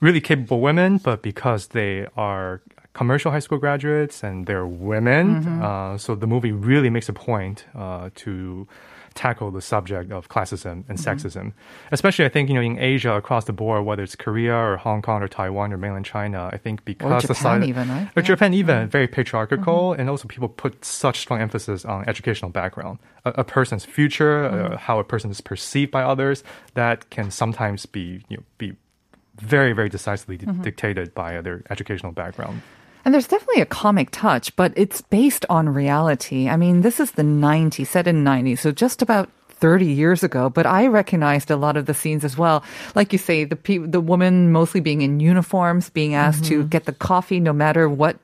really 0.00 0.20
capable 0.20 0.60
women, 0.60 0.98
but 0.98 1.22
because 1.22 1.68
they 1.68 2.06
are 2.16 2.60
commercial 2.92 3.30
high 3.30 3.38
school 3.40 3.58
graduates 3.58 4.22
and 4.22 4.46
they're 4.46 4.66
women, 4.66 5.42
Mm-hmm. 5.44 5.62
uh, 5.62 5.98
so 5.98 6.14
the 6.14 6.26
movie 6.26 6.52
really 6.52 6.90
makes 6.90 7.08
a 7.08 7.12
point 7.12 7.64
uh, 7.74 8.10
to 8.16 8.66
tackle 9.14 9.50
the 9.50 9.60
subject 9.60 10.12
of 10.12 10.28
classism 10.28 10.84
and 10.88 10.96
Mm-hmm. 10.98 11.10
sexism. 11.10 11.52
Especially, 11.90 12.24
I 12.24 12.28
think 12.28 12.48
you 12.48 12.54
know 12.54 12.60
in 12.60 12.78
Asia 12.78 13.12
across 13.14 13.44
the 13.44 13.52
board, 13.52 13.84
whether 13.84 14.02
it's 14.02 14.14
Korea 14.16 14.54
or 14.54 14.76
Hong 14.76 15.02
Kong 15.02 15.22
or 15.22 15.28
Taiwan 15.28 15.72
or 15.72 15.78
mainland 15.78 16.04
China, 16.06 16.48
I 16.52 16.58
think 16.58 16.84
because 16.84 17.22
Japan 17.26 17.64
even, 17.64 17.88
right? 17.88 18.08
or 18.16 18.22
Yeah. 18.22 18.26
Japan 18.26 18.54
even 18.54 18.88
very 18.88 19.08
patriarchal, 19.08 19.92
and 19.94 20.08
also 20.08 20.28
people 20.28 20.48
put 20.48 20.84
such 20.84 21.18
strong 21.18 21.40
emphasis 21.40 21.84
on 21.84 22.08
educational 22.08 22.50
background, 22.50 22.98
a, 23.24 23.30
a 23.42 23.44
person's 23.44 23.84
future, 23.84 24.44
uh, 24.44 24.76
how 24.78 24.98
a 25.00 25.04
person 25.04 25.30
is 25.30 25.40
perceived 25.40 25.90
by 25.90 26.02
others. 26.02 26.44
That 26.74 27.10
can 27.10 27.30
sometimes 27.30 27.86
be 27.86 28.22
you 28.28 28.36
know 28.38 28.42
be 28.58 28.74
very 29.40 29.72
very 29.72 29.88
decisively 29.88 30.36
di- 30.36 30.52
dictated 30.62 31.14
by 31.14 31.40
their 31.40 31.62
educational 31.70 32.12
background. 32.12 32.62
And 33.04 33.14
there's 33.14 33.28
definitely 33.28 33.62
a 33.62 33.66
comic 33.66 34.10
touch, 34.10 34.54
but 34.56 34.72
it's 34.76 35.00
based 35.00 35.46
on 35.48 35.68
reality. 35.68 36.48
I 36.48 36.56
mean, 36.56 36.82
this 36.82 37.00
is 37.00 37.12
the 37.12 37.22
90s, 37.22 37.86
set 37.86 38.06
in 38.06 38.24
90s, 38.24 38.58
so 38.58 38.72
just 38.72 39.00
about 39.02 39.30
30 39.60 39.86
years 39.86 40.22
ago, 40.22 40.48
but 40.48 40.66
I 40.66 40.86
recognized 40.86 41.50
a 41.50 41.56
lot 41.56 41.76
of 41.76 41.86
the 41.86 41.94
scenes 41.94 42.24
as 42.24 42.36
well. 42.36 42.64
Like 42.94 43.12
you 43.12 43.18
say, 43.18 43.44
the 43.44 43.56
pe- 43.56 43.78
the 43.78 44.00
woman 44.00 44.52
mostly 44.52 44.80
being 44.80 45.02
in 45.02 45.20
uniforms, 45.20 45.90
being 45.90 46.14
asked 46.14 46.44
to 46.46 46.64
get 46.64 46.86
the 46.86 46.92
coffee 46.92 47.40
no 47.40 47.52
matter 47.52 47.88
what 47.88 48.16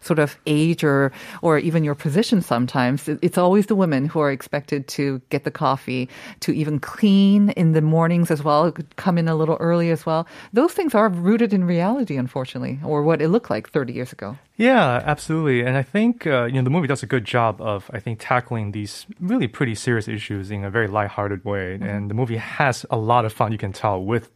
sort 0.00 0.18
of 0.18 0.36
age 0.46 0.84
or 0.84 1.12
or 1.40 1.58
even 1.58 1.84
your 1.84 1.94
position 1.94 2.42
sometimes. 2.42 3.08
It's 3.08 3.38
always 3.38 3.66
the 3.66 3.74
women 3.74 4.06
who 4.06 4.20
are 4.20 4.30
expected 4.30 4.86
to 4.88 5.20
get 5.30 5.44
the 5.44 5.50
coffee, 5.50 6.08
to 6.40 6.52
even 6.52 6.78
clean 6.78 7.50
in 7.50 7.72
the 7.72 7.80
mornings 7.80 8.30
as 8.30 8.42
well, 8.42 8.72
come 8.96 9.18
in 9.18 9.28
a 9.28 9.34
little 9.34 9.56
early 9.60 9.90
as 9.90 10.04
well. 10.04 10.26
Those 10.52 10.72
things 10.72 10.94
are 10.94 11.08
rooted 11.08 11.52
in 11.52 11.64
reality 11.64 12.16
unfortunately, 12.16 12.78
or 12.84 13.02
what 13.02 13.22
it 13.22 13.28
looked 13.28 13.50
like 13.50 13.70
30 13.70 13.92
years 13.92 14.12
ago. 14.12 14.36
Yeah, 14.56 15.02
absolutely. 15.04 15.62
And 15.62 15.76
I 15.76 15.82
think 15.82 16.26
uh, 16.26 16.44
you 16.44 16.54
know 16.54 16.62
the 16.62 16.70
movie 16.70 16.86
does 16.86 17.02
a 17.02 17.06
good 17.06 17.24
job 17.24 17.60
of 17.60 17.90
I 17.92 17.98
think 17.98 18.18
tackling 18.20 18.72
these 18.72 19.06
really 19.18 19.48
pretty 19.48 19.74
serious 19.74 20.08
issues 20.08 20.50
in 20.50 20.64
a 20.64 20.70
very 20.70 20.81
lighthearted 20.88 21.44
way. 21.44 21.78
And 21.80 22.10
the 22.10 22.14
movie 22.14 22.36
has 22.36 22.84
a 22.90 22.96
lot 22.96 23.24
of 23.24 23.32
fun. 23.32 23.52
You 23.52 23.58
can 23.58 23.72
tell 23.72 24.02
with 24.02 24.30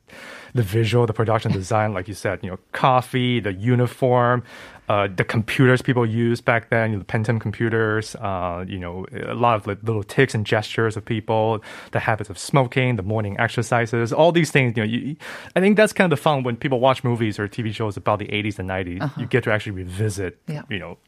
the 0.54 0.62
visual, 0.62 1.06
the 1.06 1.12
production 1.12 1.52
design, 1.52 1.92
like 1.92 2.08
you 2.08 2.14
said, 2.14 2.40
you 2.42 2.50
know, 2.50 2.58
coffee, 2.72 3.40
the 3.40 3.52
uniform. 3.52 4.42
Uh, 4.88 5.08
the 5.14 5.24
computers 5.24 5.82
people 5.82 6.06
used 6.06 6.44
back 6.44 6.70
then, 6.70 6.92
you 6.92 6.96
know, 6.96 7.00
the 7.02 7.04
Pentium 7.12 7.40
computers, 7.40 8.14
uh, 8.16 8.64
you 8.68 8.78
know, 8.78 9.04
a 9.26 9.34
lot 9.34 9.56
of 9.56 9.66
like, 9.66 9.78
little 9.82 10.04
ticks 10.04 10.32
and 10.32 10.46
gestures 10.46 10.96
of 10.96 11.04
people, 11.04 11.60
the 11.90 11.98
habits 11.98 12.30
of 12.30 12.38
smoking, 12.38 12.94
the 12.94 13.02
morning 13.02 13.36
exercises, 13.40 14.12
all 14.12 14.30
these 14.30 14.52
things. 14.52 14.76
You 14.76 14.84
know, 14.84 14.88
you, 14.88 15.16
I 15.56 15.60
think 15.60 15.76
that's 15.76 15.92
kind 15.92 16.10
of 16.12 16.16
the 16.16 16.22
fun 16.22 16.44
when 16.44 16.56
people 16.56 16.78
watch 16.78 17.02
movies 17.02 17.36
or 17.40 17.48
TV 17.48 17.74
shows 17.74 17.96
about 17.96 18.20
the 18.20 18.26
80s 18.28 18.60
and 18.60 18.70
90s. 18.70 19.18
You 19.18 19.26
get 19.26 19.42
to 19.44 19.50
actually 19.52 19.72
revisit, 19.72 20.38
Yeah. 20.46 20.62
you 20.70 20.78
know, 20.78 20.98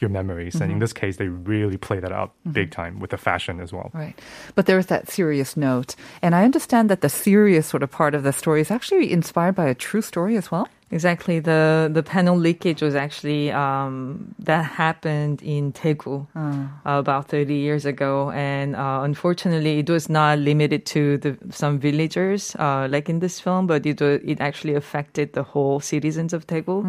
your 0.00 0.10
memories. 0.10 0.60
And 0.60 0.70
in 0.70 0.78
this 0.78 0.92
case, 0.92 1.16
they 1.16 1.28
really 1.28 1.76
play 1.76 2.00
that 2.00 2.12
out 2.12 2.32
big 2.52 2.70
time 2.70 3.00
with 3.00 3.10
the 3.10 3.16
fashion 3.16 3.60
as 3.60 3.72
well. 3.72 3.90
Right. 3.92 4.18
But 4.54 4.66
there 4.66 4.78
is 4.78 4.86
that 4.86 5.10
serious 5.10 5.56
note. 5.56 5.94
And 6.22 6.34
I 6.34 6.44
understand 6.44 6.88
that 6.90 7.00
the 7.00 7.08
serious 7.08 7.66
sort 7.66 7.82
of 7.82 7.90
part 7.90 8.14
of 8.14 8.22
the 8.22 8.32
story 8.32 8.60
is 8.60 8.70
actually 8.70 9.12
inspired 9.12 9.54
by 9.54 9.66
a 9.66 9.74
true 9.74 10.02
story 10.02 10.36
as 10.36 10.50
well. 10.50 10.68
Exactly. 10.90 11.38
The 11.38 11.90
the 11.92 12.02
phenol 12.02 12.38
leakage 12.38 12.80
was 12.80 12.94
actually 12.94 13.52
um, 13.52 14.34
that 14.38 14.62
happened 14.64 15.42
in 15.42 15.72
Daegu 15.72 16.26
uh, 16.34 16.66
about 16.86 17.28
30 17.28 17.54
years 17.54 17.84
ago, 17.84 18.30
and 18.30 18.74
uh, 18.74 19.00
unfortunately, 19.02 19.80
it 19.80 19.90
was 19.90 20.08
not 20.08 20.38
limited 20.38 20.86
to 20.86 21.18
the 21.18 21.36
some 21.50 21.78
villagers 21.78 22.56
uh, 22.56 22.88
like 22.90 23.10
in 23.10 23.18
this 23.18 23.38
film, 23.38 23.66
but 23.66 23.84
it 23.84 24.00
it 24.00 24.40
actually 24.40 24.74
affected 24.74 25.34
the 25.34 25.42
whole 25.42 25.78
citizens 25.78 26.32
of 26.32 26.46
Daegu. 26.46 26.86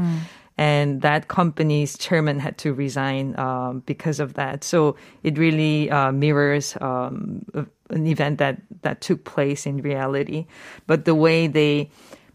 And 0.59 1.01
that 1.03 1.29
company's 1.29 1.97
chairman 1.97 2.39
had 2.39 2.57
to 2.59 2.73
resign 2.73 3.39
um, 3.39 3.79
because 3.85 4.19
of 4.19 4.33
that. 4.33 4.65
So 4.65 4.97
it 5.23 5.37
really 5.37 5.89
uh, 5.89 6.11
mirrors 6.11 6.75
um, 6.81 7.45
an 7.89 8.05
event 8.05 8.39
that 8.39 8.59
that 8.81 8.99
took 8.99 9.23
place 9.23 9.65
in 9.65 9.81
reality. 9.81 10.47
But 10.85 11.05
the 11.05 11.15
way 11.15 11.47
they 11.47 11.89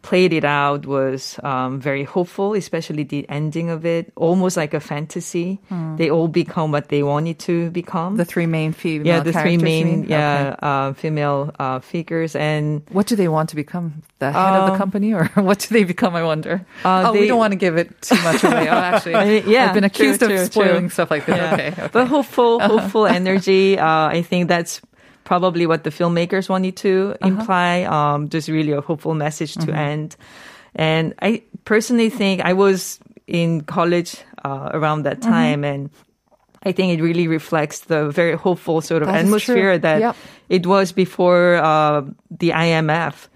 played 0.04 0.36
it 0.36 0.44
out 0.44 0.84
was 0.84 1.40
um, 1.42 1.80
very 1.80 2.04
hopeful, 2.04 2.52
especially 2.52 3.04
the 3.08 3.24
ending 3.32 3.70
of 3.72 3.86
it, 3.88 4.12
almost 4.16 4.54
like 4.56 4.74
a 4.76 4.80
fantasy. 4.80 5.58
They 5.96 6.10
all 6.12 6.28
become 6.28 6.72
what 6.76 6.88
they 6.92 7.02
wanted 7.02 7.38
to 7.48 7.70
become. 7.72 8.16
The 8.20 8.28
three 8.28 8.44
main 8.44 8.72
female 8.76 9.06
yeah, 9.06 9.20
the 9.24 9.32
three 9.32 9.56
main 9.56 10.04
yeah 10.04 10.52
Okay. 10.54 10.56
uh, 10.60 10.92
female 10.92 11.50
uh, 11.58 11.80
figures, 11.80 12.36
and 12.36 12.82
What 12.92 13.06
do 13.08 13.16
they 13.16 13.28
want 13.28 13.48
to 13.50 13.56
become? 13.56 14.02
The 14.20 14.30
head 14.30 14.54
of 14.60 14.66
the 14.68 14.72
Um, 14.72 14.78
company, 14.78 15.14
or 15.16 15.24
what 15.40 15.58
do 15.64 15.72
they 15.72 15.84
become? 15.88 16.12
I 16.14 16.22
wonder. 16.22 16.60
Uh, 16.84 17.08
oh, 17.08 17.12
we 17.16 17.26
don't 17.26 17.38
want 17.40 17.52
to 17.56 17.58
give 17.58 17.76
it 17.80 17.88
too 18.04 18.20
much 18.22 18.44
away. 18.44 18.68
Oh, 18.68 18.76
actually, 18.92 19.40
yeah, 19.50 19.68
I've 19.68 19.74
been 19.74 19.88
true, 19.88 20.12
accused 20.12 20.22
of 20.22 20.28
true, 20.28 20.44
spoiling 20.46 20.92
true. 20.92 21.00
stuff 21.00 21.10
like 21.10 21.24
this. 21.24 21.36
Yeah. 21.36 21.54
Okay, 21.54 21.68
okay. 21.72 21.88
But 21.92 22.06
hopeful, 22.12 22.60
hopeful 22.60 23.06
energy. 23.08 23.78
Uh, 23.80 24.12
I 24.12 24.20
think 24.22 24.48
that's 24.52 24.84
probably 25.24 25.66
what 25.66 25.84
the 25.84 25.90
filmmakers 25.90 26.48
wanted 26.48 26.76
to 26.76 27.14
Uh-huh. 27.20 27.28
imply. 27.28 27.82
Um, 27.84 28.28
just 28.28 28.48
really 28.48 28.72
a 28.72 28.80
hopeful 28.80 29.14
message 29.14 29.54
to 29.54 29.66
Mm-hmm. 29.66 29.74
end. 29.90 30.16
And 30.74 31.14
I 31.22 31.42
personally 31.64 32.10
think 32.10 32.40
I 32.44 32.52
was 32.52 32.98
in 33.26 33.62
college 33.62 34.16
uh, 34.44 34.70
around 34.74 35.04
that 35.04 35.20
Mm-hmm. 35.20 35.30
time, 35.32 35.64
and 35.64 35.90
I 36.66 36.72
think 36.72 36.98
it 36.98 37.02
really 37.02 37.28
reflects 37.28 37.80
the 37.86 38.08
very 38.08 38.36
hopeful 38.36 38.80
sort 38.80 39.02
of 39.02 39.08
That 39.08 39.24
atmosphere 39.24 39.78
that 39.78 40.00
Yep. 40.00 40.16
it 40.48 40.66
was 40.66 40.92
before 40.92 41.56
uh, 41.56 42.02
the 42.30 42.50
IMF. 42.50 43.28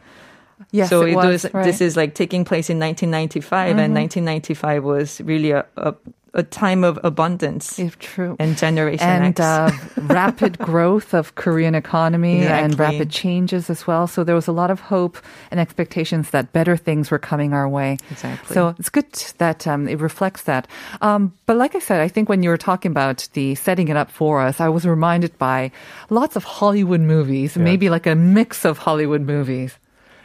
yes, 0.73 0.89
so 0.91 1.03
it 1.07 1.15
was. 1.15 1.45
right. 1.45 1.53
Mm-hmm. 1.53 1.65
this 1.65 1.81
is 1.81 1.97
like 1.97 2.15
taking 2.15 2.45
place 2.45 2.69
in 2.69 2.79
1995, 2.81 3.79
and 3.79 3.95
1995 3.95 4.85
was 4.85 5.21
really 5.23 5.53
a, 5.53 5.65
a, 5.77 5.95
a 6.39 6.43
time 6.43 6.85
of 6.85 6.99
abundance 7.05 7.79
If 7.79 7.99
true. 7.99 8.37
and 8.39 8.57
Generation 8.57 9.07
and 9.09 9.39
X. 9.39 9.41
uh, 9.41 9.71
rapid 10.03 10.59
growth 10.71 11.13
of 11.15 11.35
Korean 11.35 11.75
economy 11.75 12.47
and 12.47 12.79
rapid 12.79 13.11
changes 13.11 13.69
as 13.71 13.87
well. 13.87 14.07
So 14.07 14.25
there 14.25 14.35
was 14.35 14.47
a 14.49 14.53
lot 14.53 14.71
of 14.71 14.81
hope 14.81 15.19
and 15.51 15.61
expectations 15.61 16.31
that 16.31 16.53
better 16.53 16.77
things 16.77 17.11
were 17.11 17.19
coming 17.19 17.53
our 17.53 17.69
way. 17.69 17.99
Exactly. 18.11 18.55
So 18.55 18.75
it's 18.79 18.89
good 18.89 19.13
that 19.39 19.67
um, 19.67 19.89
it 19.89 19.99
reflects 20.01 20.45
that. 20.45 20.67
Um, 21.03 21.33
but 21.47 21.57
like 21.57 21.75
I 21.75 21.81
said, 21.81 22.01
I 22.01 22.09
think 22.09 22.29
when 22.29 22.43
you 22.43 22.51
were 22.51 22.57
talking 22.57 22.91
about 22.91 23.29
the 23.35 23.55
setting 23.57 23.89
it 23.89 23.97
up 23.97 24.11
for 24.11 24.41
us, 24.41 24.61
I 24.61 24.69
was 24.69 24.87
reminded 24.87 25.37
by 25.39 25.71
lots 26.11 26.37
of 26.37 26.45
Hollywood 26.45 27.01
movies, 27.01 27.57
maybe 27.57 27.91
like 27.91 28.07
a 28.07 28.15
mix 28.15 28.65
of 28.65 28.79
Hollywood 28.79 29.23
movies. 29.23 29.77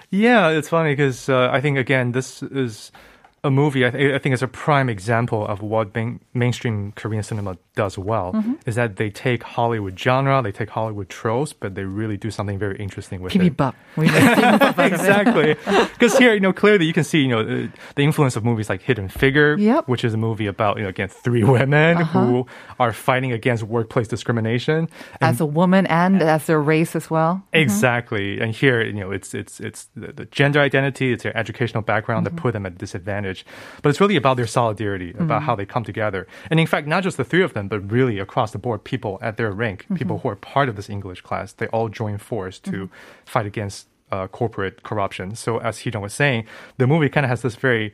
Yeah, 0.09 0.49
it's 0.49 0.69
funny 0.69 0.91
because 0.91 1.27
uh, 1.27 1.49
I 1.51 1.59
think 1.59 1.77
again 1.79 2.11
this 2.11 2.43
is 2.43 2.91
a 3.45 3.51
movie. 3.51 3.85
I, 3.85 3.89
th- 3.89 4.13
I 4.13 4.17
think 4.19 4.33
is 4.33 4.41
a 4.41 4.47
prime 4.47 4.87
example 4.89 5.45
of 5.45 5.61
what 5.61 5.93
main- 5.93 6.21
mainstream 6.33 6.93
Korean 6.93 7.23
cinema 7.23 7.57
does 7.75 7.97
well. 7.97 8.33
Is 8.65 8.75
that 8.75 8.95
they 8.95 9.09
take 9.09 9.43
Hollywood 9.43 9.99
genre, 9.99 10.41
they 10.41 10.51
take 10.51 10.69
Hollywood 10.69 11.09
tropes, 11.09 11.51
but 11.53 11.75
they 11.75 11.83
really 11.83 12.15
do 12.17 12.31
something 12.31 12.57
very 12.59 12.77
interesting 12.77 13.21
with 13.21 13.35
it. 13.35 13.39
Bibimbap. 13.39 13.73
We 13.97 14.05
make 14.05 14.13
bibimbap 14.15 14.43
out 14.43 14.61
of 14.61 14.79
it. 14.79 14.93
exactly. 14.93 15.55
Because 15.93 16.17
here, 16.17 16.33
you 16.33 16.39
know, 16.39 16.53
clearly 16.53 16.85
you 16.85 16.93
can 16.93 17.03
see, 17.03 17.19
you 17.21 17.27
know, 17.29 17.39
uh, 17.41 17.67
the 17.95 18.03
influence 18.03 18.35
of 18.35 18.45
movies 18.45 18.69
like 18.69 18.81
Hidden 18.81 19.09
Figure, 19.09 19.57
Yep. 19.57 19.73
Uh-huh. 19.73 19.83
which 19.87 20.03
is 20.05 20.13
a 20.13 20.17
movie 20.17 20.47
about, 20.47 20.77
you 20.77 20.83
know, 20.83 20.89
again, 20.89 21.09
three 21.09 21.43
women 21.43 21.97
who 21.97 22.45
are 22.79 22.93
fighting 22.93 23.31
against 23.31 23.63
workplace 23.63 24.07
discrimination. 24.07 24.87
As 25.19 25.41
a 25.41 25.45
woman 25.45 25.85
and 25.87 26.21
as 26.21 26.45
their 26.45 26.61
race 26.61 26.95
as 26.95 27.09
well. 27.09 27.43
Exactly. 27.53 28.39
And 28.39 28.53
here, 28.53 28.81
you 28.83 28.93
know, 28.93 29.11
it's 29.11 29.33
it's 29.33 29.59
it's 29.59 29.89
the, 29.95 30.13
the 30.13 30.25
gender 30.25 30.59
identity, 30.61 31.11
it's 31.11 31.23
their 31.23 31.35
educational 31.37 31.81
background 31.83 32.13
Mm-hmm. 32.25 32.35
that 32.35 32.41
put 32.41 32.53
them 32.53 32.65
at 32.65 32.73
a 32.73 32.75
But 33.81 33.89
it's 33.89 34.01
really 34.03 34.17
about 34.23 34.35
their 34.37 34.47
solidarity, 34.59 35.09
about 35.11 35.23
Mm-hmm. 35.23 35.45
how 35.47 35.55
they 35.55 35.65
come 35.73 35.83
together. 35.91 36.21
And 36.51 36.59
in 36.59 36.67
fact, 36.73 36.85
not 36.87 37.01
just 37.07 37.17
the 37.17 37.23
three 37.31 37.43
of 37.43 37.53
them, 37.53 37.67
but 37.73 37.79
really 37.97 38.17
across 38.27 38.51
the 38.51 38.59
board, 38.65 38.79
people 38.93 39.13
at 39.27 39.33
their 39.37 39.51
rank, 39.51 39.77
Mm-hmm. 39.83 39.95
people 40.01 40.17
who 40.19 40.29
are 40.29 40.35
part 40.55 40.67
of 40.69 40.75
this 40.75 40.89
English 40.89 41.21
class, 41.27 41.47
they 41.53 41.67
all 41.75 41.89
join 42.01 42.17
force 42.17 42.57
to 42.69 42.89
fight 43.33 43.45
against 43.45 43.87
uh, 44.11 44.27
corporate 44.27 44.75
corruption. 44.83 45.27
So 45.35 45.57
as 45.69 45.79
Hee 45.79 45.91
was 46.07 46.13
saying, 46.13 46.41
the 46.77 46.87
movie 46.93 47.09
kind 47.09 47.25
of 47.25 47.29
has 47.29 47.41
this 47.41 47.55
very 47.55 47.93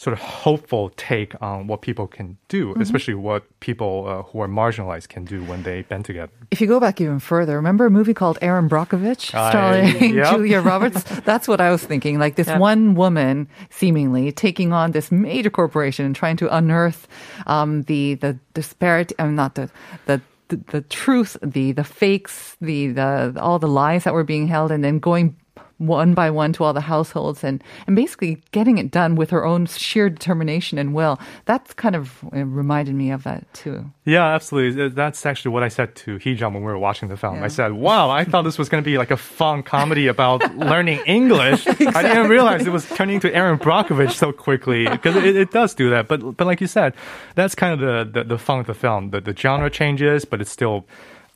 sort 0.00 0.14
of 0.16 0.20
hopeful 0.44 0.88
take 0.96 1.32
on 1.42 1.66
what 1.66 1.82
people 1.82 2.06
can 2.06 2.38
do, 2.48 2.68
Mm-hmm. 2.70 2.80
especially 2.80 3.12
what 3.14 3.42
people 3.60 3.92
uh, 4.08 4.22
who 4.32 4.40
are 4.40 4.48
marginalized 4.48 5.08
can 5.14 5.26
do 5.26 5.44
when 5.44 5.62
they 5.62 5.82
band 5.82 6.06
together. 6.06 6.32
If 6.50 6.58
you 6.62 6.66
go 6.66 6.80
back 6.80 7.02
even 7.02 7.18
further, 7.20 7.54
remember 7.56 7.84
a 7.84 7.90
movie 7.90 8.14
called 8.14 8.38
Erin 8.40 8.66
Brockovich 8.68 9.34
I- 9.34 9.50
starring 9.50 10.14
yep. 10.16 10.30
Julia 10.32 10.60
Roberts? 10.62 11.02
That's 11.30 11.46
what 11.46 11.60
I 11.60 11.70
was 11.70 11.84
thinking. 11.84 12.18
Like 12.18 12.36
this 12.36 12.48
one 12.48 12.94
woman, 12.94 13.46
seemingly 13.68 14.32
taking 14.32 14.72
on 14.72 14.92
this 14.92 15.12
major 15.12 15.50
corporation 15.50 16.06
and 16.06 16.16
trying 16.16 16.38
to 16.38 16.48
unearth 16.48 17.06
um, 17.46 17.82
the 17.82 18.14
the 18.14 18.38
disparity. 18.54 19.14
I'm 19.18 19.34
not 19.36 19.54
the 19.54 19.68
the. 20.06 20.22
The, 20.50 20.58
the 20.72 20.80
truth, 20.82 21.36
the 21.46 21.70
the 21.70 21.84
fakes, 21.84 22.56
the 22.60 22.88
the 22.90 23.38
all 23.38 23.60
the 23.60 23.68
lies 23.68 24.02
that 24.02 24.14
were 24.14 24.24
being 24.26 24.48
held, 24.48 24.72
and 24.72 24.82
then 24.82 24.98
going 24.98 25.36
one 25.80 26.12
by 26.12 26.30
one 26.30 26.52
to 26.52 26.62
all 26.62 26.72
the 26.74 26.80
households 26.82 27.42
and 27.42 27.64
and 27.86 27.96
basically 27.96 28.42
getting 28.52 28.78
it 28.78 28.90
done 28.90 29.14
with 29.14 29.30
her 29.30 29.44
own 29.44 29.66
sheer 29.66 30.10
determination 30.10 30.78
and 30.78 30.94
will. 30.94 31.18
That's 31.46 31.72
kind 31.72 31.96
of 31.96 32.22
reminded 32.32 32.94
me 32.94 33.10
of 33.10 33.22
that 33.24 33.52
too. 33.54 33.90
Yeah, 34.04 34.26
absolutely. 34.26 34.90
That's 34.90 35.24
actually 35.24 35.52
what 35.52 35.62
I 35.62 35.68
said 35.68 35.94
to 35.96 36.18
Heejun 36.18 36.52
when 36.52 36.62
we 36.62 36.70
were 36.70 36.78
watching 36.78 37.08
the 37.08 37.16
film. 37.16 37.42
I 37.42 37.48
said, 37.48 37.72
"Wow, 37.72 38.10
I 38.10 38.24
thought 38.24 38.42
this 38.42 38.58
was 38.58 38.68
going 38.68 38.82
to 38.82 38.88
be 38.88 38.98
like 38.98 39.10
a 39.10 39.16
fun 39.16 39.62
comedy 39.62 40.06
about 40.06 40.54
learning 40.56 41.00
English. 41.06 41.66
I 41.66 42.02
didn't 42.02 42.28
realize 42.28 42.66
it 42.66 42.72
was 42.72 42.88
turning 42.90 43.16
into 43.16 43.34
Erin 43.34 43.58
Brockovich 43.58 44.12
so 44.12 44.32
quickly 44.32 44.86
because 44.86 45.16
it, 45.16 45.36
it 45.36 45.50
does 45.50 45.74
do 45.74 45.90
that. 45.90 46.08
But 46.08 46.36
but 46.36 46.46
like 46.46 46.60
you 46.60 46.66
said, 46.66 46.94
that's 47.34 47.54
kind 47.54 47.72
of 47.72 47.80
the 47.80 48.20
the, 48.20 48.24
the 48.24 48.38
fun 48.38 48.60
of 48.60 48.66
the 48.66 48.74
film. 48.74 49.10
The 49.10 49.20
the 49.20 49.34
genre 49.34 49.70
changes, 49.70 50.24
but 50.24 50.40
it's 50.40 50.50
still, 50.50 50.86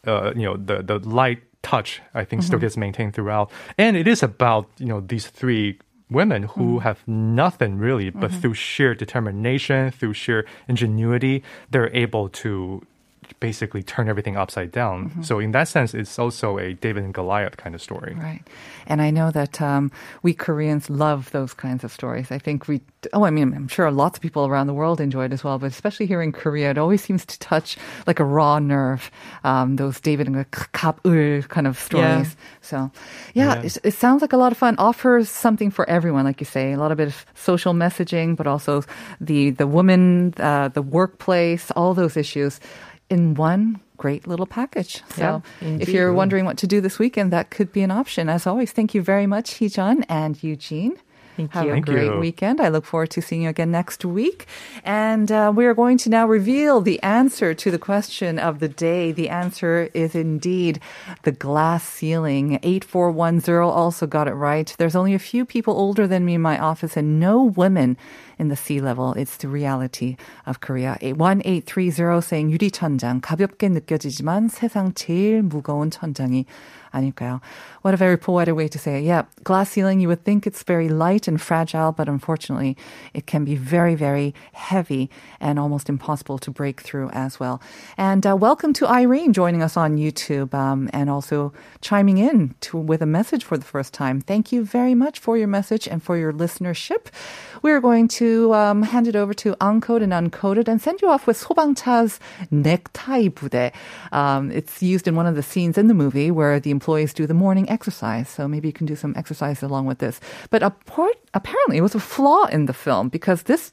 uh, 0.06 0.32
you 0.36 0.42
know, 0.42 0.56
the 0.56 0.82
the 0.82 0.98
light 0.98 1.42
touch 1.64 2.00
I 2.14 2.24
think 2.24 2.42
still 2.42 2.58
mm-hmm. 2.58 2.66
gets 2.66 2.76
maintained 2.76 3.14
throughout. 3.14 3.50
And 3.76 3.96
it 3.96 4.06
is 4.06 4.22
about 4.22 4.68
you 4.78 4.86
know 4.86 5.00
these 5.00 5.26
three 5.26 5.78
women 6.10 6.44
who 6.44 6.76
mm-hmm. 6.76 6.78
have 6.78 7.06
nothing 7.08 7.78
really, 7.78 8.10
but 8.10 8.30
mm-hmm. 8.30 8.40
through 8.40 8.54
sheer 8.54 8.94
determination, 8.94 9.90
through 9.90 10.14
sheer 10.14 10.46
ingenuity, 10.68 11.42
they're 11.70 11.94
able 11.96 12.28
to 12.28 12.86
basically 13.44 13.82
turn 13.82 14.08
everything 14.08 14.36
upside 14.38 14.72
down. 14.72 15.12
So 15.22 15.38
in 15.38 15.52
that 15.52 15.68
sense, 15.68 15.92
it's 15.92 16.18
also 16.18 16.56
a 16.56 16.72
David 16.72 17.04
and 17.04 17.12
Goliath 17.12 17.56
kind 17.58 17.74
of 17.74 17.82
story. 17.82 18.16
Right. 18.16 18.40
And 18.86 19.02
I 19.02 19.10
know 19.12 19.28
that 19.40 19.60
um, 19.60 19.92
we 20.22 20.32
Koreans 20.32 20.88
love 20.88 21.30
those 21.36 21.52
kinds 21.52 21.84
of 21.84 21.92
stories. 21.92 22.32
I 22.32 22.38
think 22.38 22.68
we, 22.68 22.80
oh, 23.12 23.24
I 23.28 23.30
mean, 23.30 23.52
I'm 23.52 23.68
sure 23.68 23.90
lots 23.90 24.16
of 24.16 24.22
people 24.22 24.46
around 24.46 24.66
the 24.66 24.72
world 24.72 24.98
enjoy 24.98 25.24
it 25.28 25.32
as 25.36 25.44
well, 25.44 25.58
but 25.58 25.68
especially 25.68 26.06
here 26.06 26.22
in 26.24 26.32
Korea, 26.32 26.70
it 26.70 26.78
always 26.78 27.04
seems 27.04 27.26
to 27.26 27.36
touch 27.38 27.76
like 28.08 28.18
a 28.18 28.24
raw 28.24 28.58
nerve, 28.58 29.10
um, 29.44 29.76
those 29.76 30.00
David 30.00 30.26
and 30.26 30.36
Kapul 30.72 31.46
kind 31.48 31.66
of 31.66 31.76
stories. 31.78 32.36
So, 32.62 32.90
yeah, 33.34 33.60
Yeah. 33.60 33.68
It, 33.68 33.76
it 33.84 33.94
sounds 33.94 34.22
like 34.24 34.32
a 34.32 34.40
lot 34.40 34.52
of 34.52 34.58
fun. 34.58 34.74
Offers 34.78 35.28
something 35.28 35.70
for 35.70 35.84
everyone, 35.84 36.24
like 36.24 36.40
you 36.40 36.48
say, 36.48 36.72
a 36.72 36.78
lot 36.78 36.92
of 36.92 36.96
bit 36.96 37.08
of 37.08 37.26
social 37.34 37.74
messaging, 37.74 38.36
but 38.36 38.46
also 38.46 38.82
the, 39.20 39.52
the 39.52 39.66
woman, 39.66 40.32
uh, 40.40 40.68
the 40.68 40.80
workplace, 40.80 41.70
all 41.76 41.92
those 41.92 42.16
issues 42.16 42.56
in 43.10 43.34
one 43.34 43.80
great 43.96 44.26
little 44.26 44.46
package. 44.46 45.02
So 45.10 45.42
Yeah, 45.60 45.68
if 45.78 45.88
you're 45.88 46.12
wondering 46.12 46.44
what 46.44 46.58
to 46.58 46.66
do 46.66 46.80
this 46.80 46.98
weekend, 46.98 47.32
that 47.32 47.50
could 47.50 47.72
be 47.72 47.82
an 47.82 47.90
option. 47.90 48.28
As 48.28 48.46
always, 48.46 48.72
thank 48.72 48.94
you 48.94 49.02
very 49.02 49.26
much, 49.26 49.60
Heejun 49.60 50.04
and 50.08 50.42
Eugene. 50.42 50.96
Thank 51.36 51.52
Have 51.52 51.66
a 51.66 51.72
Thank 51.72 51.86
great 51.86 52.12
you. 52.12 52.18
weekend. 52.18 52.60
I 52.60 52.68
look 52.68 52.84
forward 52.84 53.10
to 53.10 53.22
seeing 53.22 53.42
you 53.42 53.48
again 53.48 53.70
next 53.70 54.04
week. 54.04 54.46
And 54.84 55.32
uh, 55.32 55.52
we 55.54 55.66
are 55.66 55.74
going 55.74 55.98
to 55.98 56.10
now 56.10 56.26
reveal 56.26 56.80
the 56.80 57.02
answer 57.02 57.54
to 57.54 57.70
the 57.70 57.78
question 57.78 58.38
of 58.38 58.60
the 58.60 58.68
day. 58.68 59.10
The 59.10 59.28
answer 59.28 59.90
is 59.94 60.14
indeed 60.14 60.80
the 61.22 61.32
glass 61.32 61.82
ceiling. 61.88 62.60
8410 62.62 63.62
also 63.62 64.06
got 64.06 64.28
it 64.28 64.34
right. 64.34 64.72
There's 64.78 64.94
only 64.94 65.14
a 65.14 65.18
few 65.18 65.44
people 65.44 65.74
older 65.74 66.06
than 66.06 66.24
me 66.24 66.34
in 66.34 66.42
my 66.42 66.58
office 66.58 66.96
and 66.96 67.18
no 67.18 67.42
women 67.42 67.96
in 68.38 68.48
the 68.48 68.56
C-level. 68.56 69.14
It's 69.14 69.36
the 69.36 69.48
reality 69.48 70.16
of 70.46 70.60
Korea. 70.60 70.98
1830 71.00 72.20
saying 72.20 72.50
유리천장 72.50 73.20
가볍게 73.20 73.68
느껴지지만 73.68 74.48
세상 74.48 74.92
제일 74.94 75.42
무거운 75.42 75.90
천장이 75.90 76.46
아닐까요? 76.93 77.41
What 77.81 77.93
a 77.93 77.97
very 77.97 78.17
poetic 78.17 78.55
way 78.55 78.67
to 78.67 78.77
say 78.77 78.99
it. 78.99 79.03
Yeah, 79.03 79.23
glass 79.43 79.71
ceiling, 79.71 79.99
you 79.99 80.07
would 80.07 80.23
think 80.23 80.45
it's 80.45 80.63
very 80.63 80.89
light 80.89 81.27
and 81.27 81.39
fragile, 81.39 81.91
but 81.91 82.09
unfortunately, 82.09 82.75
it 83.13 83.25
can 83.25 83.45
be 83.45 83.55
very, 83.55 83.95
very 83.95 84.33
heavy 84.53 85.09
and 85.39 85.57
almost 85.57 85.89
impossible 85.89 86.37
to 86.39 86.51
break 86.51 86.81
through 86.81 87.09
as 87.11 87.39
well. 87.39 87.61
And 87.97 88.25
uh, 88.25 88.35
welcome 88.35 88.73
to 88.73 88.87
Irene 88.87 89.33
joining 89.33 89.63
us 89.63 89.77
on 89.77 89.97
YouTube 89.97 90.53
um, 90.53 90.89
and 90.91 91.09
also 91.09 91.53
chiming 91.81 92.17
in 92.17 92.55
to, 92.61 92.77
with 92.77 93.01
a 93.01 93.05
message 93.05 93.43
for 93.43 93.57
the 93.57 93.65
first 93.65 93.93
time. 93.93 94.19
Thank 94.19 94.51
you 94.51 94.65
very 94.65 94.95
much 94.95 95.19
for 95.19 95.37
your 95.37 95.47
message 95.47 95.87
and 95.87 96.03
for 96.03 96.17
your 96.17 96.33
listenership. 96.33 97.07
We're 97.61 97.81
going 97.81 98.07
to 98.19 98.53
um, 98.53 98.83
hand 98.83 99.07
it 99.07 99.15
over 99.15 99.33
to 99.35 99.55
Uncoded 99.55 100.03
and 100.03 100.31
Uncoded 100.31 100.67
and 100.67 100.81
send 100.81 101.01
you 101.01 101.09
off 101.09 101.27
with 101.27 101.37
소방차's 101.41 102.19
necktie 102.51 103.27
부대. 103.27 103.71
Um, 104.11 104.51
it's 104.51 104.81
used 104.81 105.07
in 105.07 105.15
one 105.15 105.27
of 105.27 105.35
the 105.35 105.43
scenes 105.43 105.77
in 105.77 105.87
the 105.87 105.93
movie 105.93 106.31
where 106.31 106.59
the 106.59 106.71
employees 106.84 107.14
do 107.14 107.26
the 107.26 107.32
morning 107.32 107.64
exercise. 107.70 108.28
So 108.28 108.46
maybe 108.46 108.68
you 108.68 108.72
can 108.74 108.84
do 108.86 108.94
some 108.94 109.14
exercise 109.16 109.62
along 109.62 109.86
with 109.86 109.98
this. 109.98 110.20
But 110.50 110.62
apparently, 110.62 111.78
it 111.78 111.80
was 111.80 111.94
a 111.94 112.00
flaw 112.00 112.44
in 112.44 112.66
the 112.66 112.74
film 112.74 113.08
because 113.08 113.44
this 113.44 113.72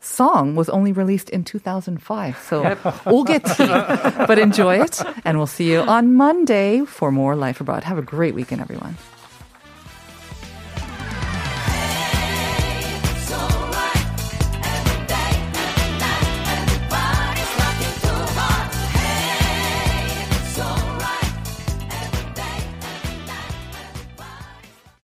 song 0.00 0.54
was 0.54 0.68
only 0.68 0.92
released 0.92 1.30
in 1.30 1.44
2005. 1.44 2.36
So 2.36 2.76
we'll 3.06 3.24
get 3.24 3.42
tea, 3.56 3.72
but 4.28 4.38
enjoy 4.38 4.82
it. 4.84 5.00
And 5.24 5.38
we'll 5.38 5.46
see 5.46 5.72
you 5.72 5.80
on 5.80 6.14
Monday 6.14 6.84
for 6.84 7.10
more 7.10 7.36
Life 7.36 7.62
Abroad. 7.62 7.84
Have 7.84 7.96
a 7.96 8.02
great 8.02 8.34
weekend, 8.34 8.60
everyone. 8.60 8.98